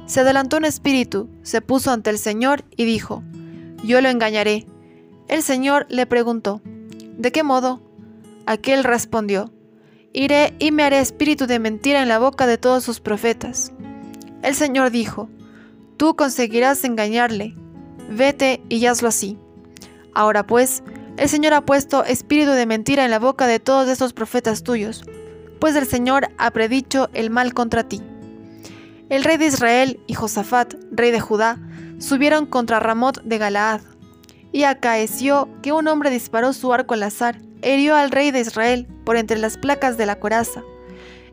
Se 0.06 0.22
adelantó 0.22 0.58
un 0.58 0.66
espíritu, 0.66 1.30
se 1.44 1.62
puso 1.62 1.92
ante 1.92 2.10
el 2.10 2.18
Señor 2.18 2.64
y 2.76 2.86
dijo, 2.86 3.24
Yo 3.84 4.02
lo 4.02 4.10
engañaré. 4.10 4.66
El 5.28 5.44
Señor 5.44 5.86
le 5.90 6.06
preguntó, 6.06 6.62
¿de 7.18 7.32
qué 7.32 7.44
modo? 7.44 7.82
Aquel 8.46 8.84
respondió, 8.84 9.52
Iré 10.14 10.56
y 10.58 10.72
me 10.72 10.84
haré 10.84 11.00
espíritu 11.00 11.46
de 11.46 11.60
mentira 11.60 12.02
en 12.02 12.08
la 12.08 12.20
boca 12.20 12.48
de 12.48 12.58
todos 12.58 12.84
sus 12.84 13.00
profetas. 13.02 13.74
El 14.42 14.56
Señor 14.56 14.92
dijo, 14.92 15.30
Tú 15.98 16.16
conseguirás 16.16 16.84
engañarle, 16.84 17.54
vete 18.10 18.62
y 18.70 18.86
hazlo 18.86 19.10
así. 19.10 19.38
Ahora 20.14 20.48
pues, 20.48 20.84
el 21.18 21.30
Señor 21.30 21.54
ha 21.54 21.66
puesto 21.66 22.04
espíritu 22.06 22.52
de 22.52 22.66
mentira 22.66 23.04
en 23.04 23.12
la 23.12 23.20
boca 23.20 23.48
de 23.48 23.60
todos 23.60 23.90
estos 23.90 24.14
profetas 24.14 24.64
tuyos, 24.64 25.04
pues 25.60 25.76
el 25.76 25.88
Señor 25.88 26.30
ha 26.38 26.52
predicho 26.52 27.10
el 27.14 27.30
mal 27.30 27.54
contra 27.54 27.84
ti. 27.84 28.02
El 29.10 29.24
rey 29.24 29.38
de 29.38 29.48
Israel 29.48 30.00
y 30.06 30.14
Josafat, 30.14 30.76
rey 30.92 31.12
de 31.12 31.20
Judá, 31.20 31.60
subieron 31.98 32.46
contra 32.46 32.80
Ramot 32.80 33.22
de 33.24 33.38
Galaad. 33.38 33.82
Y 34.52 34.64
acaeció 34.64 35.50
que 35.62 35.72
un 35.72 35.88
hombre 35.88 36.10
disparó 36.10 36.54
su 36.54 36.74
arco 36.74 36.94
al 36.94 37.04
azar, 37.04 37.40
hirió 37.64 37.96
al 37.96 38.12
rey 38.12 38.32
de 38.32 38.42
Israel 38.42 38.88
por 39.06 39.18
entre 39.18 39.38
las 39.38 39.58
placas 39.58 39.98
de 39.98 40.06
la 40.06 40.20
coraza. 40.20 40.64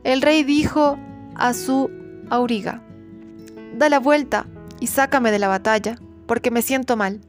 El 0.02 0.22
rey 0.22 0.44
dijo 0.44 0.98
a 1.34 1.52
su 1.52 1.90
auriga, 2.30 2.82
da 3.76 3.88
la 3.88 3.98
vuelta 3.98 4.46
y 4.80 4.86
sácame 4.86 5.30
de 5.30 5.38
la 5.38 5.48
batalla, 5.48 5.96
porque 6.26 6.50
me 6.50 6.62
siento 6.62 6.96
mal. 6.96 7.20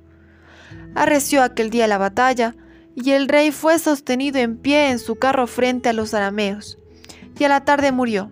Arreció 0.95 1.43
aquel 1.43 1.69
día 1.69 1.87
la 1.87 1.97
batalla, 1.97 2.55
y 2.95 3.11
el 3.11 3.27
rey 3.27 3.51
fue 3.51 3.77
sostenido 3.77 4.39
en 4.39 4.57
pie 4.57 4.89
en 4.89 4.99
su 4.99 5.17
carro 5.17 5.45
frente 5.45 5.89
a 5.89 5.93
los 5.93 6.13
arameos, 6.13 6.79
y 7.37 7.43
a 7.43 7.49
la 7.49 7.65
tarde 7.65 7.91
murió. 7.91 8.31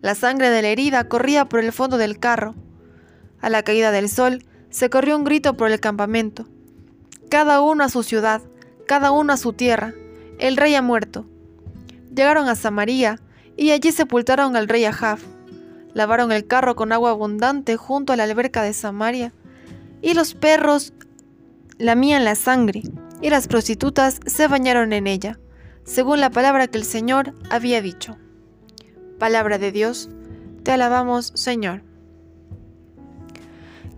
La 0.00 0.14
sangre 0.14 0.48
de 0.50 0.62
la 0.62 0.68
herida 0.68 1.08
corría 1.08 1.48
por 1.48 1.60
el 1.60 1.72
fondo 1.72 1.98
del 1.98 2.18
carro. 2.18 2.54
A 3.40 3.50
la 3.50 3.62
caída 3.64 3.90
del 3.90 4.08
sol 4.08 4.44
se 4.70 4.88
corrió 4.88 5.16
un 5.16 5.24
grito 5.24 5.56
por 5.56 5.70
el 5.70 5.80
campamento. 5.80 6.46
Cada 7.28 7.60
uno 7.60 7.84
a 7.84 7.88
su 7.88 8.02
ciudad, 8.02 8.40
cada 8.86 9.10
uno 9.10 9.32
a 9.32 9.36
su 9.36 9.52
tierra. 9.52 9.92
El 10.38 10.56
rey 10.56 10.74
ha 10.74 10.82
muerto. 10.82 11.26
Llegaron 12.14 12.48
a 12.48 12.54
Samaria 12.54 13.20
y 13.56 13.72
allí 13.72 13.92
sepultaron 13.92 14.56
al 14.56 14.68
rey 14.68 14.84
Ahab. 14.84 15.18
Lavaron 15.92 16.32
el 16.32 16.46
carro 16.46 16.76
con 16.76 16.92
agua 16.92 17.10
abundante 17.10 17.76
junto 17.76 18.12
a 18.12 18.16
la 18.16 18.24
alberca 18.24 18.62
de 18.62 18.72
Samaria 18.72 19.32
y 20.00 20.14
los 20.14 20.34
perros 20.34 20.94
lamían 21.80 22.24
la 22.24 22.34
sangre 22.34 22.82
y 23.22 23.30
las 23.30 23.48
prostitutas 23.48 24.20
se 24.26 24.46
bañaron 24.46 24.92
en 24.92 25.06
ella, 25.06 25.40
según 25.84 26.20
la 26.20 26.30
palabra 26.30 26.68
que 26.68 26.78
el 26.78 26.84
Señor 26.84 27.34
había 27.50 27.82
dicho. 27.82 28.18
Palabra 29.18 29.58
de 29.58 29.72
Dios, 29.72 30.10
te 30.62 30.72
alabamos 30.72 31.32
Señor. 31.34 31.82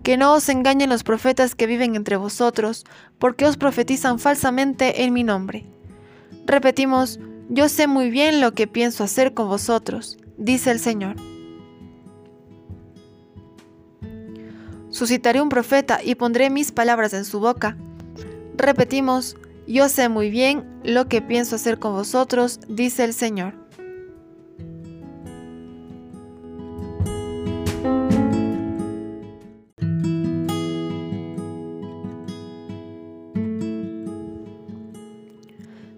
Que 0.01 0.17
no 0.17 0.33
os 0.33 0.49
engañen 0.49 0.89
los 0.89 1.03
profetas 1.03 1.55
que 1.55 1.67
viven 1.67 1.95
entre 1.95 2.17
vosotros, 2.17 2.85
porque 3.19 3.45
os 3.45 3.57
profetizan 3.57 4.17
falsamente 4.17 5.03
en 5.03 5.13
mi 5.13 5.23
nombre. 5.23 5.65
Repetimos, 6.45 7.19
yo 7.49 7.69
sé 7.69 7.87
muy 7.87 8.09
bien 8.09 8.41
lo 8.41 8.53
que 8.53 8.67
pienso 8.67 9.03
hacer 9.03 9.33
con 9.33 9.47
vosotros, 9.47 10.17
dice 10.37 10.71
el 10.71 10.79
Señor. 10.79 11.15
Suscitaré 14.93 15.41
un 15.41 15.49
profeta 15.49 16.03
y 16.03 16.13
pondré 16.13 16.51
mis 16.51 16.71
palabras 16.71 17.15
en 17.15 17.25
su 17.25 17.39
boca. 17.39 17.75
Repetimos, 18.55 19.35
yo 19.65 19.89
sé 19.89 20.07
muy 20.07 20.29
bien 20.29 20.79
lo 20.83 21.07
que 21.07 21.19
pienso 21.19 21.55
hacer 21.55 21.79
con 21.79 21.93
vosotros, 21.93 22.59
dice 22.67 23.03
el 23.03 23.13
Señor. 23.13 23.55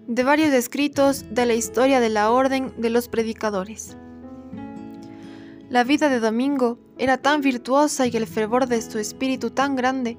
de 0.08 0.24
varios 0.24 0.54
escritos 0.54 1.26
de 1.30 1.44
la 1.44 1.52
historia 1.52 2.00
de 2.00 2.08
la 2.08 2.30
orden 2.30 2.72
de 2.78 2.88
los 2.88 3.06
predicadores. 3.08 3.98
La 5.76 5.84
vida 5.84 6.08
de 6.08 6.20
Domingo 6.20 6.78
era 6.96 7.18
tan 7.18 7.42
virtuosa 7.42 8.06
y 8.06 8.16
el 8.16 8.26
fervor 8.26 8.66
de 8.66 8.80
su 8.80 8.98
espíritu 8.98 9.50
tan 9.50 9.76
grande 9.76 10.16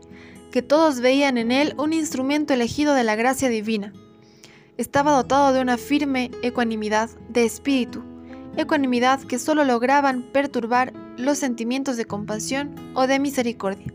que 0.51 0.61
todos 0.61 0.99
veían 0.99 1.39
en 1.39 1.51
él 1.51 1.73
un 1.79 1.93
instrumento 1.93 2.53
elegido 2.53 2.93
de 2.93 3.03
la 3.03 3.15
gracia 3.15 3.49
divina. 3.49 3.91
Estaba 4.77 5.13
dotado 5.13 5.53
de 5.53 5.61
una 5.61 5.77
firme 5.77 6.29
ecuanimidad 6.43 7.09
de 7.29 7.43
espíritu, 7.43 8.03
ecuanimidad 8.55 9.19
que 9.21 9.39
solo 9.39 9.65
lograban 9.65 10.31
perturbar 10.31 10.93
los 11.17 11.39
sentimientos 11.39 11.97
de 11.97 12.05
compasión 12.05 12.75
o 12.93 13.07
de 13.07 13.17
misericordia. 13.17 13.91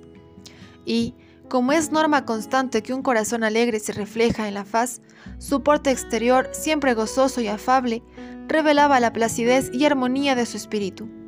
Y, 0.84 1.14
como 1.48 1.70
es 1.70 1.92
norma 1.92 2.24
constante 2.24 2.82
que 2.82 2.92
un 2.92 3.02
corazón 3.02 3.44
alegre 3.44 3.78
se 3.78 3.92
refleja 3.92 4.48
en 4.48 4.54
la 4.54 4.64
faz, 4.64 5.00
su 5.38 5.62
porte 5.62 5.92
exterior, 5.92 6.48
siempre 6.50 6.94
gozoso 6.94 7.40
y 7.40 7.46
afable, 7.46 8.02
revelaba 8.48 8.98
la 8.98 9.12
placidez 9.12 9.70
y 9.72 9.84
armonía 9.84 10.34
de 10.34 10.44
su 10.44 10.56
espíritu. 10.56 11.21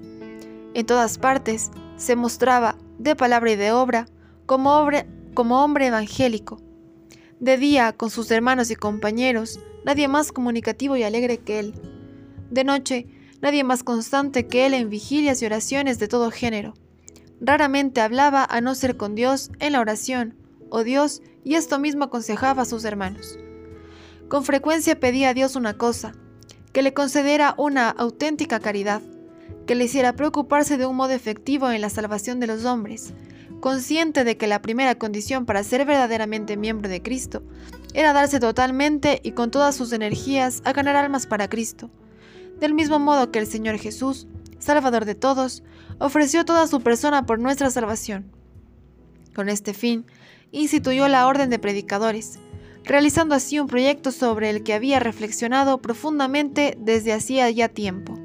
En 0.75 0.87
todas 0.87 1.19
partes 1.19 1.71
se 1.97 2.16
mostraba, 2.16 2.76
de 2.99 3.16
palabra 3.16 3.52
y 3.52 3.57
de 3.57 3.73
obra, 3.73 4.07
como, 4.47 4.75
hombre 4.75 5.87
evangélico. 5.87 6.61
De 7.40 7.57
día, 7.57 7.93
con 7.93 8.11
sus 8.11 8.31
hermanos 8.31 8.71
y 8.71 8.76
compañeros, 8.76 9.59
nadie 9.85 10.09
más 10.09 10.33
comunicativo 10.33 10.97
y 10.97 11.02
alegre 11.02 11.38
que 11.38 11.59
él. 11.59 11.75
De 12.50 12.64
noche, 12.64 13.07
nadie 13.40 13.64
más 13.64 13.83
constante 13.83 14.47
que 14.47 14.66
él 14.66 14.75
en 14.75 14.90
vigilias 14.90 15.43
y 15.43 15.47
oraciones 15.47 15.99
de 15.99 16.09
todo 16.09 16.31
género 16.31 16.75
Raramente 17.40 18.00
hablaba 18.00 18.47
a 18.49 18.61
no 18.61 18.75
ser 18.75 18.97
con 18.97 19.14
Dios 19.14 19.50
en 19.59 19.73
la 19.73 19.81
oración, 19.81 20.35
o 20.71 20.78
oh 20.78 20.85
Dios, 20.85 21.21
y 21.45 21.57
esto 21.57 21.78
mismo 21.78 22.04
aconsejaba 22.04 22.62
a 22.62 22.66
sus 22.66 22.85
hermanos. 22.85 23.38
Con 24.28 24.45
frecuencia 24.45 24.99
pedía 24.99 25.31
a 25.31 25.35
Dios 25.35 25.57
una 25.57 25.75
cosa, 25.75 26.14
que 26.73 26.83
le 26.83 26.95
concediera 26.95 27.54
una 27.59 27.90
auténtica 27.90 28.61
caridad, 28.61 29.02
que 29.66 29.75
le 29.75 29.85
hiciera 29.85 30.14
preocuparse 30.14 30.76
de 30.76 30.87
un 30.87 30.97
modo 30.97 31.12
efectivo 31.12 31.71
en 31.71 31.80
la 31.80 31.90
salvación 31.90 32.40
de 32.40 32.47
los 32.47 32.64
hombres, 32.64 33.14
consciente 33.61 34.25
de 34.25 34.37
que 34.37 34.47
la 34.47 34.62
primera 34.62 34.94
condición 34.97 35.47
para 35.47 35.64
ser 35.64 35.85
verdaderamente 35.85 36.56
miembro 36.56 36.88
de 36.88 37.02
Cristo 37.02 37.42
era 37.94 38.12
darse 38.12 38.40
totalmente 38.40 39.21
y 39.23 39.33
con 39.33 39.50
todas 39.50 39.75
sus 39.75 39.92
energías 39.92 40.62
a 40.64 40.73
ganar 40.73 40.97
almas 40.97 41.26
para 41.26 41.49
Cristo, 41.49 41.90
del 42.61 42.75
mismo 42.75 42.99
modo 42.99 43.30
que 43.30 43.38
el 43.38 43.47
Señor 43.47 43.78
Jesús 43.78 44.26
Salvador 44.64 45.04
de 45.04 45.14
todos, 45.14 45.62
ofreció 45.99 46.47
toda 46.47 46.66
su 46.66 46.80
persona 46.80 47.26
por 47.26 47.38
nuestra 47.38 47.71
salvación. 47.71 48.33
Con 49.35 49.50
este 49.50 49.75
fin, 49.75 50.06
instituyó 50.52 51.06
la 51.09 51.26
Orden 51.26 51.50
de 51.50 51.59
Predicadores, 51.59 52.38
realizando 52.83 53.35
así 53.35 53.61
un 53.61 53.66
proyecto 53.66 54.11
sobre 54.11 54.49
el 54.49 54.62
que 54.62 54.73
había 54.73 55.00
reflexionado 55.00 55.83
profundamente 55.83 56.78
desde 56.80 57.12
hacía 57.12 57.50
ya 57.50 57.68
tiempo. 57.68 58.18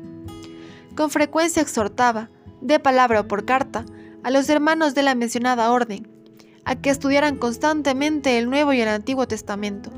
Con 1.00 1.10
frecuencia 1.10 1.62
exhortaba, 1.62 2.30
de 2.60 2.78
palabra 2.78 3.22
o 3.22 3.28
por 3.30 3.46
carta, 3.46 3.86
a 4.22 4.32
los 4.32 4.50
hermanos 4.50 4.96
de 4.96 5.02
la 5.02 5.16
mencionada 5.16 5.72
orden, 5.72 6.06
a 6.66 6.76
que 6.76 6.90
estudiaran 6.90 7.38
constantemente 7.38 8.38
el 8.38 8.50
Nuevo 8.50 8.74
y 8.74 8.82
el 8.82 8.90
Antiguo 8.90 9.26
Testamento. 9.26 9.92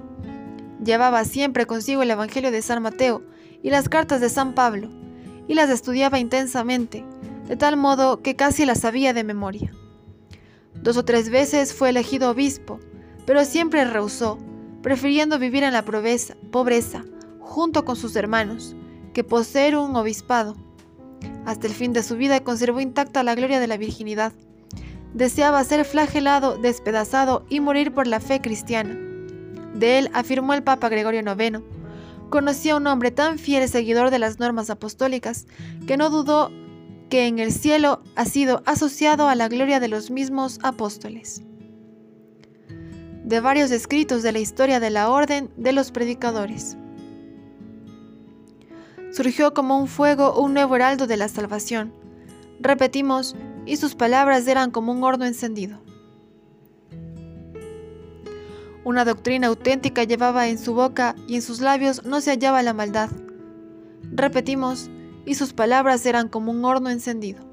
Llevaba 0.86 1.26
siempre 1.26 1.66
consigo 1.66 2.04
el 2.04 2.12
Evangelio 2.12 2.52
de 2.52 2.62
San 2.62 2.84
Mateo 2.84 3.24
y 3.64 3.72
las 3.72 3.90
cartas 3.90 4.22
de 4.22 4.30
San 4.30 4.54
Pablo, 4.54 4.92
y 5.48 5.56
las 5.56 5.72
estudiaba 5.72 6.20
intensamente, 6.20 7.04
de 7.48 7.56
tal 7.56 7.78
modo 7.78 8.22
que 8.22 8.36
casi 8.36 8.68
las 8.68 8.82
sabía 8.82 9.12
de 9.12 9.24
memoria. 9.24 9.72
Dos 10.76 10.98
o 10.98 11.04
tres 11.04 11.32
veces 11.32 11.74
fue 11.74 11.90
elegido 11.90 12.30
obispo, 12.30 12.80
pero 13.26 13.44
siempre 13.44 13.86
rehusó, 13.86 14.38
prefiriendo 14.84 15.40
vivir 15.40 15.64
en 15.64 15.74
la 15.74 15.84
pobreza, 15.84 16.36
pobreza 16.52 17.04
junto 17.40 17.86
con 17.86 17.96
sus 17.96 18.16
hermanos, 18.16 18.76
que 19.16 19.24
poseer 19.24 19.78
un 19.78 19.96
obispado. 19.96 20.56
Hasta 21.46 21.68
el 21.68 21.74
fin 21.74 21.94
de 21.94 22.04
su 22.04 22.18
vida 22.18 22.44
conservó 22.44 22.80
intacta 22.80 23.24
la 23.24 23.36
gloria 23.36 23.60
de 23.60 23.68
la 23.68 23.78
virginidad. 23.78 24.34
Deseaba 25.14 25.64
ser 25.64 25.86
flagelado, 25.86 26.58
despedazado 26.58 27.46
y 27.50 27.60
morir 27.60 27.94
por 27.94 28.08
la 28.08 28.20
fe 28.20 28.42
cristiana. 28.42 28.98
De 29.76 30.00
él 30.00 30.10
afirmó 30.14 30.54
el 30.54 30.64
Papa 30.64 30.90
Gregorio 30.90 31.22
IX, 31.22 31.60
conocía 32.30 32.74
a 32.74 32.78
un 32.78 32.88
hombre 32.88 33.12
tan 33.12 33.38
fiel 33.38 33.68
seguidor 33.68 34.10
de 34.10 34.20
las 34.20 34.40
normas 34.40 34.70
apostólicas 34.70 35.48
que 35.88 35.98
no 35.98 36.10
dudó 36.10 36.52
que 37.10 37.28
en 37.28 37.40
el 37.40 37.52
cielo 37.52 38.02
ha 38.16 38.26
sido 38.26 38.64
asociado 38.66 39.28
a 39.28 39.36
la 39.36 39.50
gloria 39.50 39.80
de 39.80 39.90
los 39.90 40.10
mismos 40.10 40.60
apóstoles. 40.64 41.44
De 43.26 43.40
varios 43.42 43.70
escritos 43.72 44.24
de 44.24 44.32
la 44.32 44.40
historia 44.40 44.80
de 44.80 44.90
la 44.90 45.10
orden 45.10 45.52
de 45.58 45.74
los 45.74 45.92
predicadores. 45.92 46.78
Surgió 49.12 49.54
como 49.54 49.78
un 49.78 49.88
fuego 49.88 50.40
un 50.40 50.54
nuevo 50.54 50.76
heraldo 50.76 51.06
de 51.06 51.18
la 51.18 51.28
salvación. 51.28 51.94
Repetimos, 52.60 53.36
y 53.66 53.78
sus 53.78 53.94
palabras 53.94 54.48
eran 54.48 54.72
como 54.72 54.92
un 54.92 55.04
horno 55.04 55.26
encendido. 55.26 55.80
Una 58.84 59.06
doctrina 59.06 59.48
auténtica 59.48 60.04
llevaba 60.04 60.48
en 60.48 60.58
su 60.58 60.74
boca 60.74 61.16
y 61.28 61.36
en 61.36 61.42
sus 61.42 61.60
labios 61.60 62.04
no 62.04 62.22
se 62.22 62.32
hallaba 62.32 62.64
la 62.64 62.74
maldad. 62.74 63.10
Repetimos, 64.12 64.90
y 65.26 65.36
sus 65.36 65.54
palabras 65.54 66.06
eran 66.06 66.28
como 66.30 66.52
un 66.52 66.66
horno 66.66 66.90
encendido. 66.90 67.44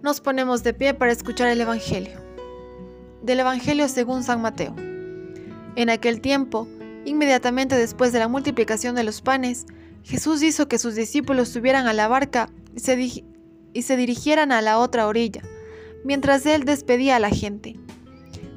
Nos 0.00 0.20
ponemos 0.20 0.62
de 0.62 0.74
pie 0.74 0.94
para 0.94 1.12
escuchar 1.12 1.48
el 1.48 1.60
Evangelio. 1.60 2.18
Del 3.22 3.40
Evangelio 3.40 3.88
según 3.88 4.22
San 4.22 4.40
Mateo. 4.40 4.74
En 5.76 5.90
aquel 5.90 6.20
tiempo, 6.20 6.68
inmediatamente 7.04 7.76
después 7.76 8.12
de 8.12 8.18
la 8.18 8.28
multiplicación 8.28 8.94
de 8.94 9.04
los 9.04 9.22
panes, 9.22 9.66
Jesús 10.02 10.42
hizo 10.42 10.68
que 10.68 10.78
sus 10.78 10.94
discípulos 10.94 11.48
subieran 11.48 11.86
a 11.86 11.92
la 11.92 12.08
barca 12.08 12.48
y 12.74 12.80
se, 12.80 13.24
y 13.72 13.82
se 13.82 13.96
dirigieran 13.96 14.52
a 14.52 14.60
la 14.62 14.78
otra 14.78 15.06
orilla 15.06 15.42
mientras 16.04 16.44
él 16.46 16.64
despedía 16.64 17.16
a 17.16 17.20
la 17.20 17.30
gente. 17.30 17.76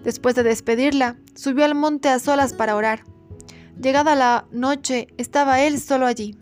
Después 0.03 0.35
de 0.35 0.43
despedirla, 0.43 1.17
subió 1.33 1.65
al 1.65 1.73
monte 1.73 2.09
a 2.09 2.19
solas 2.19 2.53
para 2.53 2.75
orar. 2.75 3.03
Llegada 3.81 4.15
la 4.15 4.45
noche, 4.51 5.07
estaba 5.17 5.61
él 5.61 5.79
solo 5.79 6.05
allí. 6.05 6.37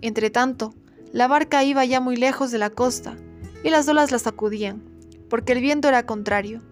Entretanto, 0.00 0.74
la 1.12 1.28
barca 1.28 1.62
iba 1.64 1.84
ya 1.84 2.00
muy 2.00 2.16
lejos 2.16 2.50
de 2.50 2.58
la 2.58 2.70
costa, 2.70 3.16
y 3.62 3.70
las 3.70 3.86
olas 3.88 4.10
la 4.10 4.18
sacudían, 4.18 4.82
porque 5.28 5.52
el 5.52 5.60
viento 5.60 5.88
era 5.88 6.06
contrario. 6.06 6.62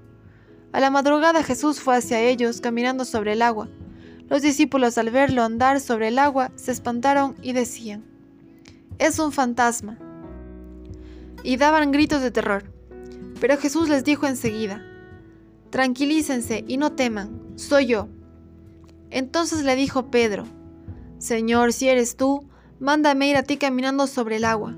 A 0.73 0.81
la 0.81 0.91
madrugada 0.91 1.43
Jesús 1.43 1.81
fue 1.81 1.97
hacia 1.97 2.21
ellos 2.21 2.61
caminando 2.61 3.05
sobre 3.05 3.33
el 3.33 3.43
agua. 3.43 3.69
Los 4.31 4.43
discípulos 4.43 4.97
al 4.97 5.11
verlo 5.11 5.43
andar 5.43 5.81
sobre 5.81 6.07
el 6.09 6.19
agua 6.21 6.53
se 6.55 6.71
espantaron 6.71 7.35
y 7.43 7.53
decían, 7.53 8.05
Es 8.99 9.19
un 9.19 9.33
fantasma. 9.33 9.99
Y 11.43 11.57
daban 11.57 11.91
gritos 11.91 12.23
de 12.23 12.31
terror. 12.31 12.63
Pero 13.41 13.59
Jesús 13.59 13.89
les 13.89 14.05
dijo 14.05 14.29
enseguida, 14.29 14.87
Tranquilícense 15.71 16.65
y 16.69 16.77
no 16.77 16.93
teman, 16.93 17.41
soy 17.57 17.87
yo. 17.87 18.09
Entonces 19.11 19.65
le 19.65 19.75
dijo 19.75 20.13
Pedro, 20.13 20.45
Señor, 21.19 21.73
si 21.73 21.89
eres 21.89 22.17
tú, 22.17 22.49
mándame 22.79 23.29
ir 23.29 23.37
a 23.37 23.43
ti 23.43 23.57
caminando 23.57 24.07
sobre 24.07 24.37
el 24.37 24.45
agua. 24.45 24.77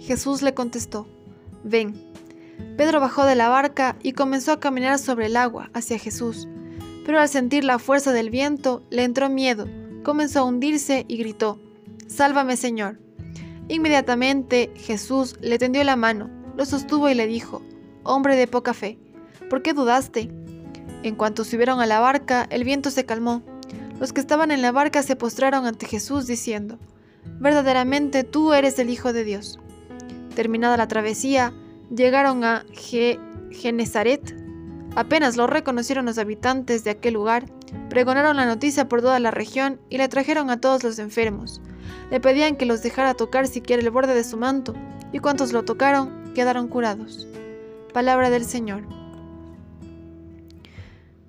Jesús 0.00 0.42
le 0.42 0.52
contestó, 0.52 1.08
Ven. 1.64 1.94
Pedro 2.76 3.00
bajó 3.00 3.24
de 3.24 3.36
la 3.36 3.48
barca 3.48 3.96
y 4.02 4.12
comenzó 4.12 4.52
a 4.52 4.60
caminar 4.60 4.98
sobre 4.98 5.26
el 5.26 5.36
agua 5.36 5.70
hacia 5.72 5.98
Jesús, 5.98 6.46
pero 7.04 7.18
al 7.20 7.28
sentir 7.28 7.64
la 7.64 7.78
fuerza 7.78 8.12
del 8.12 8.30
viento 8.30 8.82
le 8.90 9.04
entró 9.04 9.28
miedo, 9.28 9.66
comenzó 10.02 10.40
a 10.40 10.44
hundirse 10.44 11.04
y 11.08 11.16
gritó, 11.16 11.58
Sálvame 12.06 12.56
Señor. 12.56 12.98
Inmediatamente 13.68 14.70
Jesús 14.76 15.36
le 15.40 15.58
tendió 15.58 15.82
la 15.84 15.96
mano, 15.96 16.30
lo 16.56 16.64
sostuvo 16.64 17.08
y 17.08 17.14
le 17.14 17.26
dijo, 17.26 17.62
Hombre 18.02 18.36
de 18.36 18.46
poca 18.46 18.74
fe, 18.74 18.98
¿por 19.48 19.62
qué 19.62 19.72
dudaste? 19.72 20.30
En 21.02 21.14
cuanto 21.14 21.44
subieron 21.44 21.80
a 21.80 21.86
la 21.86 22.00
barca, 22.00 22.46
el 22.50 22.64
viento 22.64 22.90
se 22.90 23.04
calmó. 23.04 23.42
Los 23.98 24.12
que 24.12 24.20
estaban 24.20 24.50
en 24.50 24.62
la 24.62 24.72
barca 24.72 25.02
se 25.02 25.16
postraron 25.16 25.66
ante 25.66 25.86
Jesús 25.86 26.26
diciendo, 26.26 26.78
Verdaderamente 27.38 28.24
tú 28.24 28.52
eres 28.52 28.78
el 28.78 28.90
Hijo 28.90 29.12
de 29.12 29.24
Dios. 29.24 29.58
Terminada 30.34 30.76
la 30.76 30.88
travesía, 30.88 31.52
llegaron 31.94 32.44
a 32.44 32.64
Genezaret. 33.50 34.41
Apenas 34.94 35.36
lo 35.36 35.46
reconocieron 35.46 36.04
los 36.04 36.18
habitantes 36.18 36.84
de 36.84 36.90
aquel 36.90 37.14
lugar, 37.14 37.46
pregonaron 37.88 38.36
la 38.36 38.44
noticia 38.44 38.88
por 38.88 39.00
toda 39.00 39.18
la 39.20 39.30
región 39.30 39.80
y 39.88 39.96
le 39.96 40.08
trajeron 40.08 40.50
a 40.50 40.60
todos 40.60 40.84
los 40.84 40.98
enfermos. 40.98 41.62
Le 42.10 42.20
pedían 42.20 42.56
que 42.56 42.66
los 42.66 42.82
dejara 42.82 43.14
tocar 43.14 43.46
siquiera 43.46 43.82
el 43.82 43.90
borde 43.90 44.14
de 44.14 44.24
su 44.24 44.36
manto, 44.36 44.74
y 45.12 45.18
cuantos 45.18 45.52
lo 45.52 45.64
tocaron 45.64 46.32
quedaron 46.34 46.68
curados. 46.68 47.26
Palabra 47.94 48.28
del 48.30 48.44
Señor. 48.44 48.82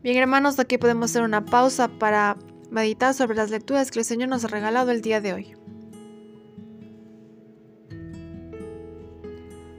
Bien 0.02 0.18
hermanos, 0.18 0.60
aquí 0.60 0.78
podemos 0.78 1.12
hacer 1.12 1.24
una 1.24 1.46
pausa 1.46 1.88
para 1.88 2.36
meditar 2.70 3.14
sobre 3.14 3.36
las 3.36 3.50
lecturas 3.50 3.92
que 3.92 4.00
el 4.00 4.06
Señor 4.06 4.28
nos 4.28 4.44
ha 4.44 4.50
regalado 4.50 4.92
el 4.92 5.02
día 5.02 5.22
de 5.22 5.34
hoy. 5.34 5.56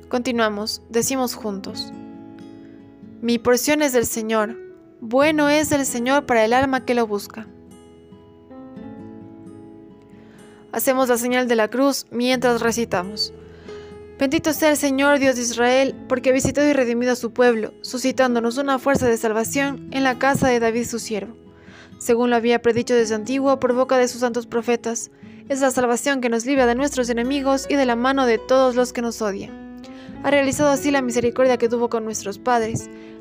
Continuamos, 0.08 0.80
decimos 0.88 1.34
juntos. 1.34 1.92
Mi 3.24 3.38
porción 3.38 3.80
es 3.80 3.94
del 3.94 4.04
Señor, 4.04 4.54
bueno 5.00 5.48
es 5.48 5.72
el 5.72 5.86
Señor 5.86 6.26
para 6.26 6.44
el 6.44 6.52
alma 6.52 6.84
que 6.84 6.92
lo 6.92 7.06
busca. 7.06 7.46
Hacemos 10.72 11.08
la 11.08 11.16
señal 11.16 11.48
de 11.48 11.56
la 11.56 11.68
cruz 11.68 12.04
mientras 12.10 12.60
recitamos. 12.60 13.32
Bendito 14.18 14.52
sea 14.52 14.72
el 14.72 14.76
Señor 14.76 15.20
Dios 15.20 15.36
de 15.36 15.40
Israel, 15.40 15.94
porque 16.06 16.28
ha 16.28 16.32
visitado 16.34 16.68
y 16.68 16.74
redimido 16.74 17.12
a 17.12 17.16
su 17.16 17.32
pueblo, 17.32 17.72
suscitándonos 17.80 18.58
una 18.58 18.78
fuerza 18.78 19.08
de 19.08 19.16
salvación 19.16 19.88
en 19.90 20.04
la 20.04 20.18
casa 20.18 20.48
de 20.48 20.60
David 20.60 20.84
su 20.84 20.98
siervo. 20.98 21.34
Según 21.96 22.28
lo 22.28 22.36
había 22.36 22.60
predicho 22.60 22.94
desde 22.94 23.14
antiguo 23.14 23.58
por 23.58 23.72
boca 23.72 23.96
de 23.96 24.06
sus 24.06 24.20
santos 24.20 24.46
profetas, 24.46 25.10
es 25.48 25.62
la 25.62 25.70
salvación 25.70 26.20
que 26.20 26.28
nos 26.28 26.44
libra 26.44 26.66
de 26.66 26.74
nuestros 26.74 27.08
enemigos 27.08 27.64
y 27.70 27.76
de 27.76 27.86
la 27.86 27.96
mano 27.96 28.26
de 28.26 28.36
todos 28.36 28.74
los 28.74 28.92
que 28.92 29.00
nos 29.00 29.22
odian 29.22 29.64
ha 30.24 30.30
realizado 30.30 30.70
así 30.70 30.90
la 30.90 31.02
misericordia 31.02 31.58
que 31.58 31.68
tuvo 31.68 31.90
con 31.90 32.02
nuestros 32.02 32.38
padres, 32.38 32.88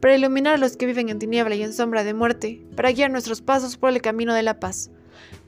para 0.00 0.16
iluminar 0.16 0.54
a 0.54 0.58
los 0.58 0.76
que 0.76 0.86
viven 0.86 1.08
en 1.08 1.18
tiniebla 1.18 1.54
y 1.54 1.62
en 1.62 1.72
sombra 1.72 2.04
de 2.04 2.14
muerte, 2.14 2.62
para 2.76 2.92
guiar 2.92 3.10
nuestros 3.10 3.42
pasos 3.42 3.76
por 3.76 3.90
el 3.90 4.02
camino 4.02 4.34
de 4.34 4.42
la 4.42 4.60
paz. 4.60 4.90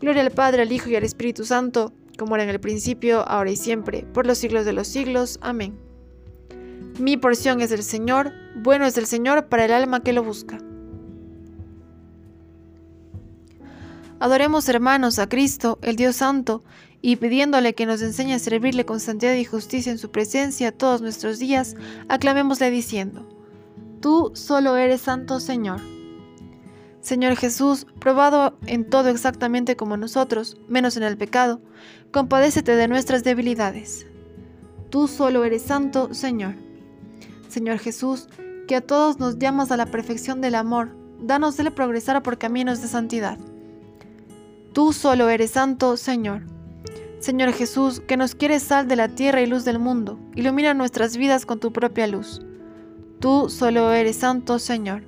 Gloria 0.01 0.23
al 0.23 0.31
Padre, 0.31 0.63
al 0.63 0.73
Hijo 0.73 0.89
y 0.89 0.97
al 0.97 1.05
Espíritu 1.05 1.45
Santo, 1.45 1.93
como 2.19 2.35
era 2.35 2.45
en 2.45 2.51
el 2.51 2.61
principio, 2.61 3.27
ahora 3.29 3.51
y 3.51 3.57
siempre, 3.57 4.05
por 4.13 4.27
los 4.27 4.39
siglos 4.39 4.65
de 4.65 4.73
los 4.73 4.89
siglos. 4.89 5.39
Amén. 5.41 5.79
Mi 6.99 7.17
porción 7.17 7.61
es 7.61 7.71
del 7.71 7.83
Señor, 7.83 8.33
bueno 8.57 8.85
es 8.85 8.99
el 8.99 9.07
Señor 9.07 9.47
para 9.47 9.65
el 9.65 9.73
alma 9.73 10.03
que 10.03 10.13
lo 10.13 10.23
busca. 10.23 10.59
Adoremos 14.19 14.69
hermanos 14.69 15.19
a 15.19 15.29
Cristo, 15.29 15.79
el 15.81 15.97
Dios 15.97 16.17
Santo, 16.17 16.63
y 17.01 17.17
pidiéndole 17.17 17.75
que 17.75 17.87
nos 17.87 18.03
enseñe 18.03 18.35
a 18.35 18.39
servirle 18.39 18.85
con 18.85 19.01
santidad 19.01 19.35
y 19.35 19.47
justicia 19.47 19.91
en 19.91 19.97
su 19.97 20.11
presencia 20.11 20.73
todos 20.73 21.01
nuestros 21.01 21.39
días, 21.39 21.75
aclamémosle 22.09 22.71
diciendo, 22.71 23.40
Tú 24.01 24.33
solo 24.35 24.79
eres 24.79 25.03
santo 25.03 25.41
Señor. 25.41 25.81
Señor 27.03 27.37
Jesús, 27.37 27.87
probado 27.99 28.57
en 28.67 28.89
todo 28.89 29.09
exactamente 29.09 29.77
como 29.77 29.99
nosotros, 29.99 30.57
menos 30.69 30.97
en 30.97 31.03
el 31.03 31.19
pecado, 31.19 31.61
compadécete 32.11 32.77
de 32.77 32.89
nuestras 32.89 33.25
debilidades. 33.25 34.07
Tú 34.89 35.07
solo 35.07 35.45
eres 35.45 35.63
santo 35.63 36.15
Señor. 36.15 36.55
Señor 37.49 37.79
Jesús, 37.79 38.29
que 38.67 38.77
a 38.77 38.81
todos 38.81 39.19
nos 39.19 39.39
llamas 39.39 39.71
a 39.71 39.77
la 39.77 39.87
perfección 39.87 40.41
del 40.41 40.55
amor, 40.55 40.97
danos 41.21 41.57
progresar 41.75 42.23
por 42.23 42.39
caminos 42.39 42.81
de 42.81 42.89
santidad. 42.89 43.39
Tú 44.73 44.95
solo 44.95 45.29
eres 45.29 45.51
santo 45.51 45.99
Señor. 45.99 46.43
Señor 47.19 47.53
Jesús, 47.53 48.01
que 48.01 48.17
nos 48.17 48.35
quieres 48.35 48.63
sal 48.63 48.89
de 48.89 48.97
la 48.97 49.09
tierra 49.09 49.43
y 49.43 49.47
luz 49.47 49.67
del 49.67 49.79
mundo, 49.79 50.19
ilumina 50.37 50.73
nuestras 50.73 51.19
vidas 51.19 51.45
con 51.45 51.61
tu 51.61 51.71
propia 51.71 52.07
luz. 52.07 52.41
Tú 53.21 53.51
solo 53.51 53.93
eres 53.93 54.17
santo, 54.17 54.59
Señor. 54.59 55.03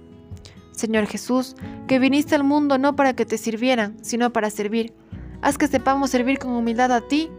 Señor 0.73 1.07
Jesús, 1.07 1.57
que 1.87 1.99
viniste 1.99 2.35
al 2.35 2.45
mundo 2.45 2.77
no 2.77 2.95
para 2.95 3.15
que 3.15 3.25
te 3.25 3.39
sirvieran, 3.39 3.97
sino 4.03 4.33
para 4.33 4.51
servir. 4.51 4.93
Haz 5.41 5.57
que 5.57 5.67
sepamos 5.67 6.11
servir 6.11 6.39
con 6.39 6.53
humildad 6.53 6.93
a 6.93 7.01
ti 7.01 7.31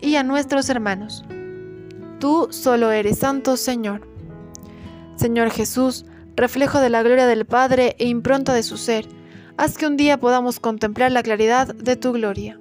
y 0.00 0.16
a 0.16 0.24
nuestros 0.24 0.68
hermanos. 0.70 1.24
Tú 2.18 2.48
solo 2.50 2.90
eres 2.90 3.18
santo, 3.18 3.56
Señor. 3.56 4.08
Señor 5.14 5.50
Jesús, 5.50 6.04
reflejo 6.34 6.80
de 6.80 6.90
la 6.90 7.02
gloria 7.02 7.26
del 7.26 7.46
Padre 7.46 7.94
e 7.98 8.08
impronta 8.08 8.52
de 8.54 8.64
su 8.64 8.76
ser, 8.76 9.06
haz 9.56 9.78
que 9.78 9.86
un 9.86 9.96
día 9.96 10.18
podamos 10.18 10.58
contemplar 10.58 11.12
la 11.12 11.22
claridad 11.22 11.74
de 11.74 11.96
tu 11.96 12.12
gloria. 12.12 12.60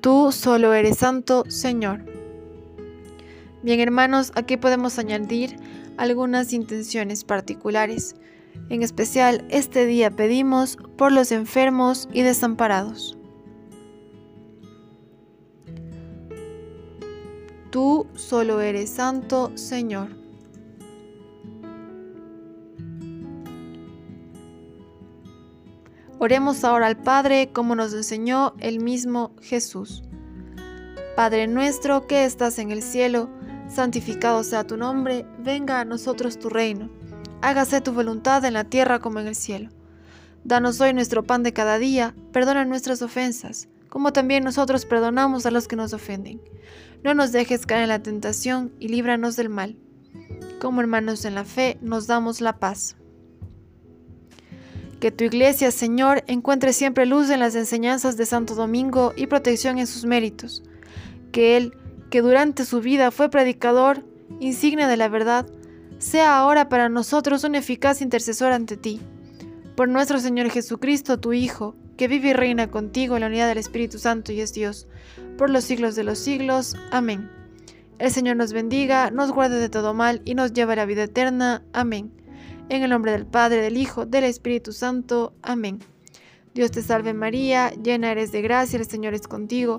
Tú 0.00 0.32
solo 0.32 0.72
eres 0.72 0.96
santo, 0.96 1.44
Señor. 1.48 2.04
Bien 3.62 3.80
hermanos, 3.80 4.32
aquí 4.34 4.56
podemos 4.56 4.98
añadir 4.98 5.56
algunas 5.98 6.52
intenciones 6.52 7.24
particulares. 7.24 8.14
En 8.70 8.82
especial, 8.82 9.44
este 9.50 9.84
día 9.84 10.10
pedimos 10.10 10.78
por 10.96 11.12
los 11.12 11.32
enfermos 11.32 12.08
y 12.12 12.22
desamparados. 12.22 13.18
Tú 17.70 18.06
solo 18.14 18.62
eres 18.62 18.90
santo, 18.90 19.52
Señor. 19.56 20.08
Oremos 26.20 26.64
ahora 26.64 26.86
al 26.86 26.96
Padre 26.96 27.50
como 27.52 27.76
nos 27.76 27.92
enseñó 27.94 28.54
el 28.58 28.80
mismo 28.80 29.32
Jesús. 29.40 30.02
Padre 31.14 31.46
nuestro 31.46 32.06
que 32.06 32.24
estás 32.24 32.58
en 32.58 32.70
el 32.70 32.82
cielo, 32.82 33.28
santificado 33.68 34.42
sea 34.44 34.66
tu 34.66 34.76
nombre, 34.76 35.26
venga 35.38 35.80
a 35.80 35.84
nosotros 35.84 36.38
tu 36.38 36.48
reino. 36.48 36.90
Hágase 37.40 37.80
tu 37.80 37.92
voluntad 37.92 38.44
en 38.44 38.54
la 38.54 38.64
tierra 38.64 38.98
como 38.98 39.20
en 39.20 39.28
el 39.28 39.34
cielo. 39.34 39.70
Danos 40.44 40.80
hoy 40.80 40.92
nuestro 40.92 41.24
pan 41.24 41.42
de 41.42 41.52
cada 41.52 41.78
día, 41.78 42.14
perdona 42.32 42.64
nuestras 42.64 43.02
ofensas, 43.02 43.68
como 43.88 44.12
también 44.12 44.44
nosotros 44.44 44.86
perdonamos 44.86 45.46
a 45.46 45.50
los 45.50 45.68
que 45.68 45.76
nos 45.76 45.92
ofenden. 45.92 46.40
No 47.04 47.14
nos 47.14 47.32
dejes 47.32 47.66
caer 47.66 47.82
en 47.82 47.88
la 47.88 48.02
tentación 48.02 48.72
y 48.80 48.88
líbranos 48.88 49.36
del 49.36 49.50
mal. 49.50 49.76
Como 50.60 50.80
hermanos 50.80 51.24
en 51.24 51.34
la 51.34 51.44
fe, 51.44 51.78
nos 51.80 52.06
damos 52.06 52.40
la 52.40 52.58
paz. 52.58 52.96
Que 55.00 55.12
tu 55.12 55.22
iglesia, 55.22 55.70
Señor, 55.70 56.24
encuentre 56.26 56.72
siempre 56.72 57.06
luz 57.06 57.30
en 57.30 57.38
las 57.38 57.54
enseñanzas 57.54 58.16
de 58.16 58.26
Santo 58.26 58.56
Domingo 58.56 59.12
y 59.16 59.28
protección 59.28 59.78
en 59.78 59.86
sus 59.86 60.04
méritos. 60.04 60.64
Que 61.30 61.56
Él, 61.56 61.76
que 62.10 62.22
durante 62.22 62.64
su 62.64 62.80
vida 62.80 63.10
fue 63.10 63.30
predicador, 63.30 64.04
insignia 64.40 64.88
de 64.88 64.96
la 64.96 65.08
verdad, 65.08 65.46
sea 65.98 66.38
ahora 66.38 66.68
para 66.68 66.88
nosotros 66.88 67.44
un 67.44 67.54
eficaz 67.54 68.00
intercesor 68.00 68.52
ante 68.52 68.76
ti. 68.76 69.00
Por 69.76 69.88
nuestro 69.88 70.18
Señor 70.18 70.50
Jesucristo, 70.50 71.18
tu 71.18 71.32
Hijo, 71.32 71.74
que 71.96 72.08
vive 72.08 72.28
y 72.28 72.32
reina 72.32 72.70
contigo 72.70 73.16
en 73.16 73.20
la 73.20 73.26
unidad 73.26 73.48
del 73.48 73.58
Espíritu 73.58 73.98
Santo 73.98 74.32
y 74.32 74.40
es 74.40 74.52
Dios, 74.52 74.86
por 75.36 75.50
los 75.50 75.64
siglos 75.64 75.96
de 75.96 76.04
los 76.04 76.18
siglos. 76.18 76.76
Amén. 76.90 77.30
El 77.98 78.12
Señor 78.12 78.36
nos 78.36 78.52
bendiga, 78.52 79.10
nos 79.10 79.32
guarde 79.32 79.58
de 79.58 79.68
todo 79.68 79.92
mal 79.92 80.22
y 80.24 80.34
nos 80.34 80.52
lleve 80.52 80.74
a 80.74 80.76
la 80.76 80.86
vida 80.86 81.04
eterna. 81.04 81.62
Amén. 81.72 82.12
En 82.68 82.82
el 82.82 82.90
nombre 82.90 83.12
del 83.12 83.26
Padre, 83.26 83.60
del 83.60 83.76
Hijo, 83.76 84.06
del 84.06 84.24
Espíritu 84.24 84.72
Santo. 84.72 85.32
Amén. 85.42 85.80
Dios 86.54 86.70
te 86.70 86.82
salve 86.82 87.14
María, 87.14 87.70
llena 87.70 88.12
eres 88.12 88.30
de 88.30 88.42
gracia, 88.42 88.78
el 88.78 88.86
Señor 88.86 89.14
es 89.14 89.26
contigo. 89.26 89.78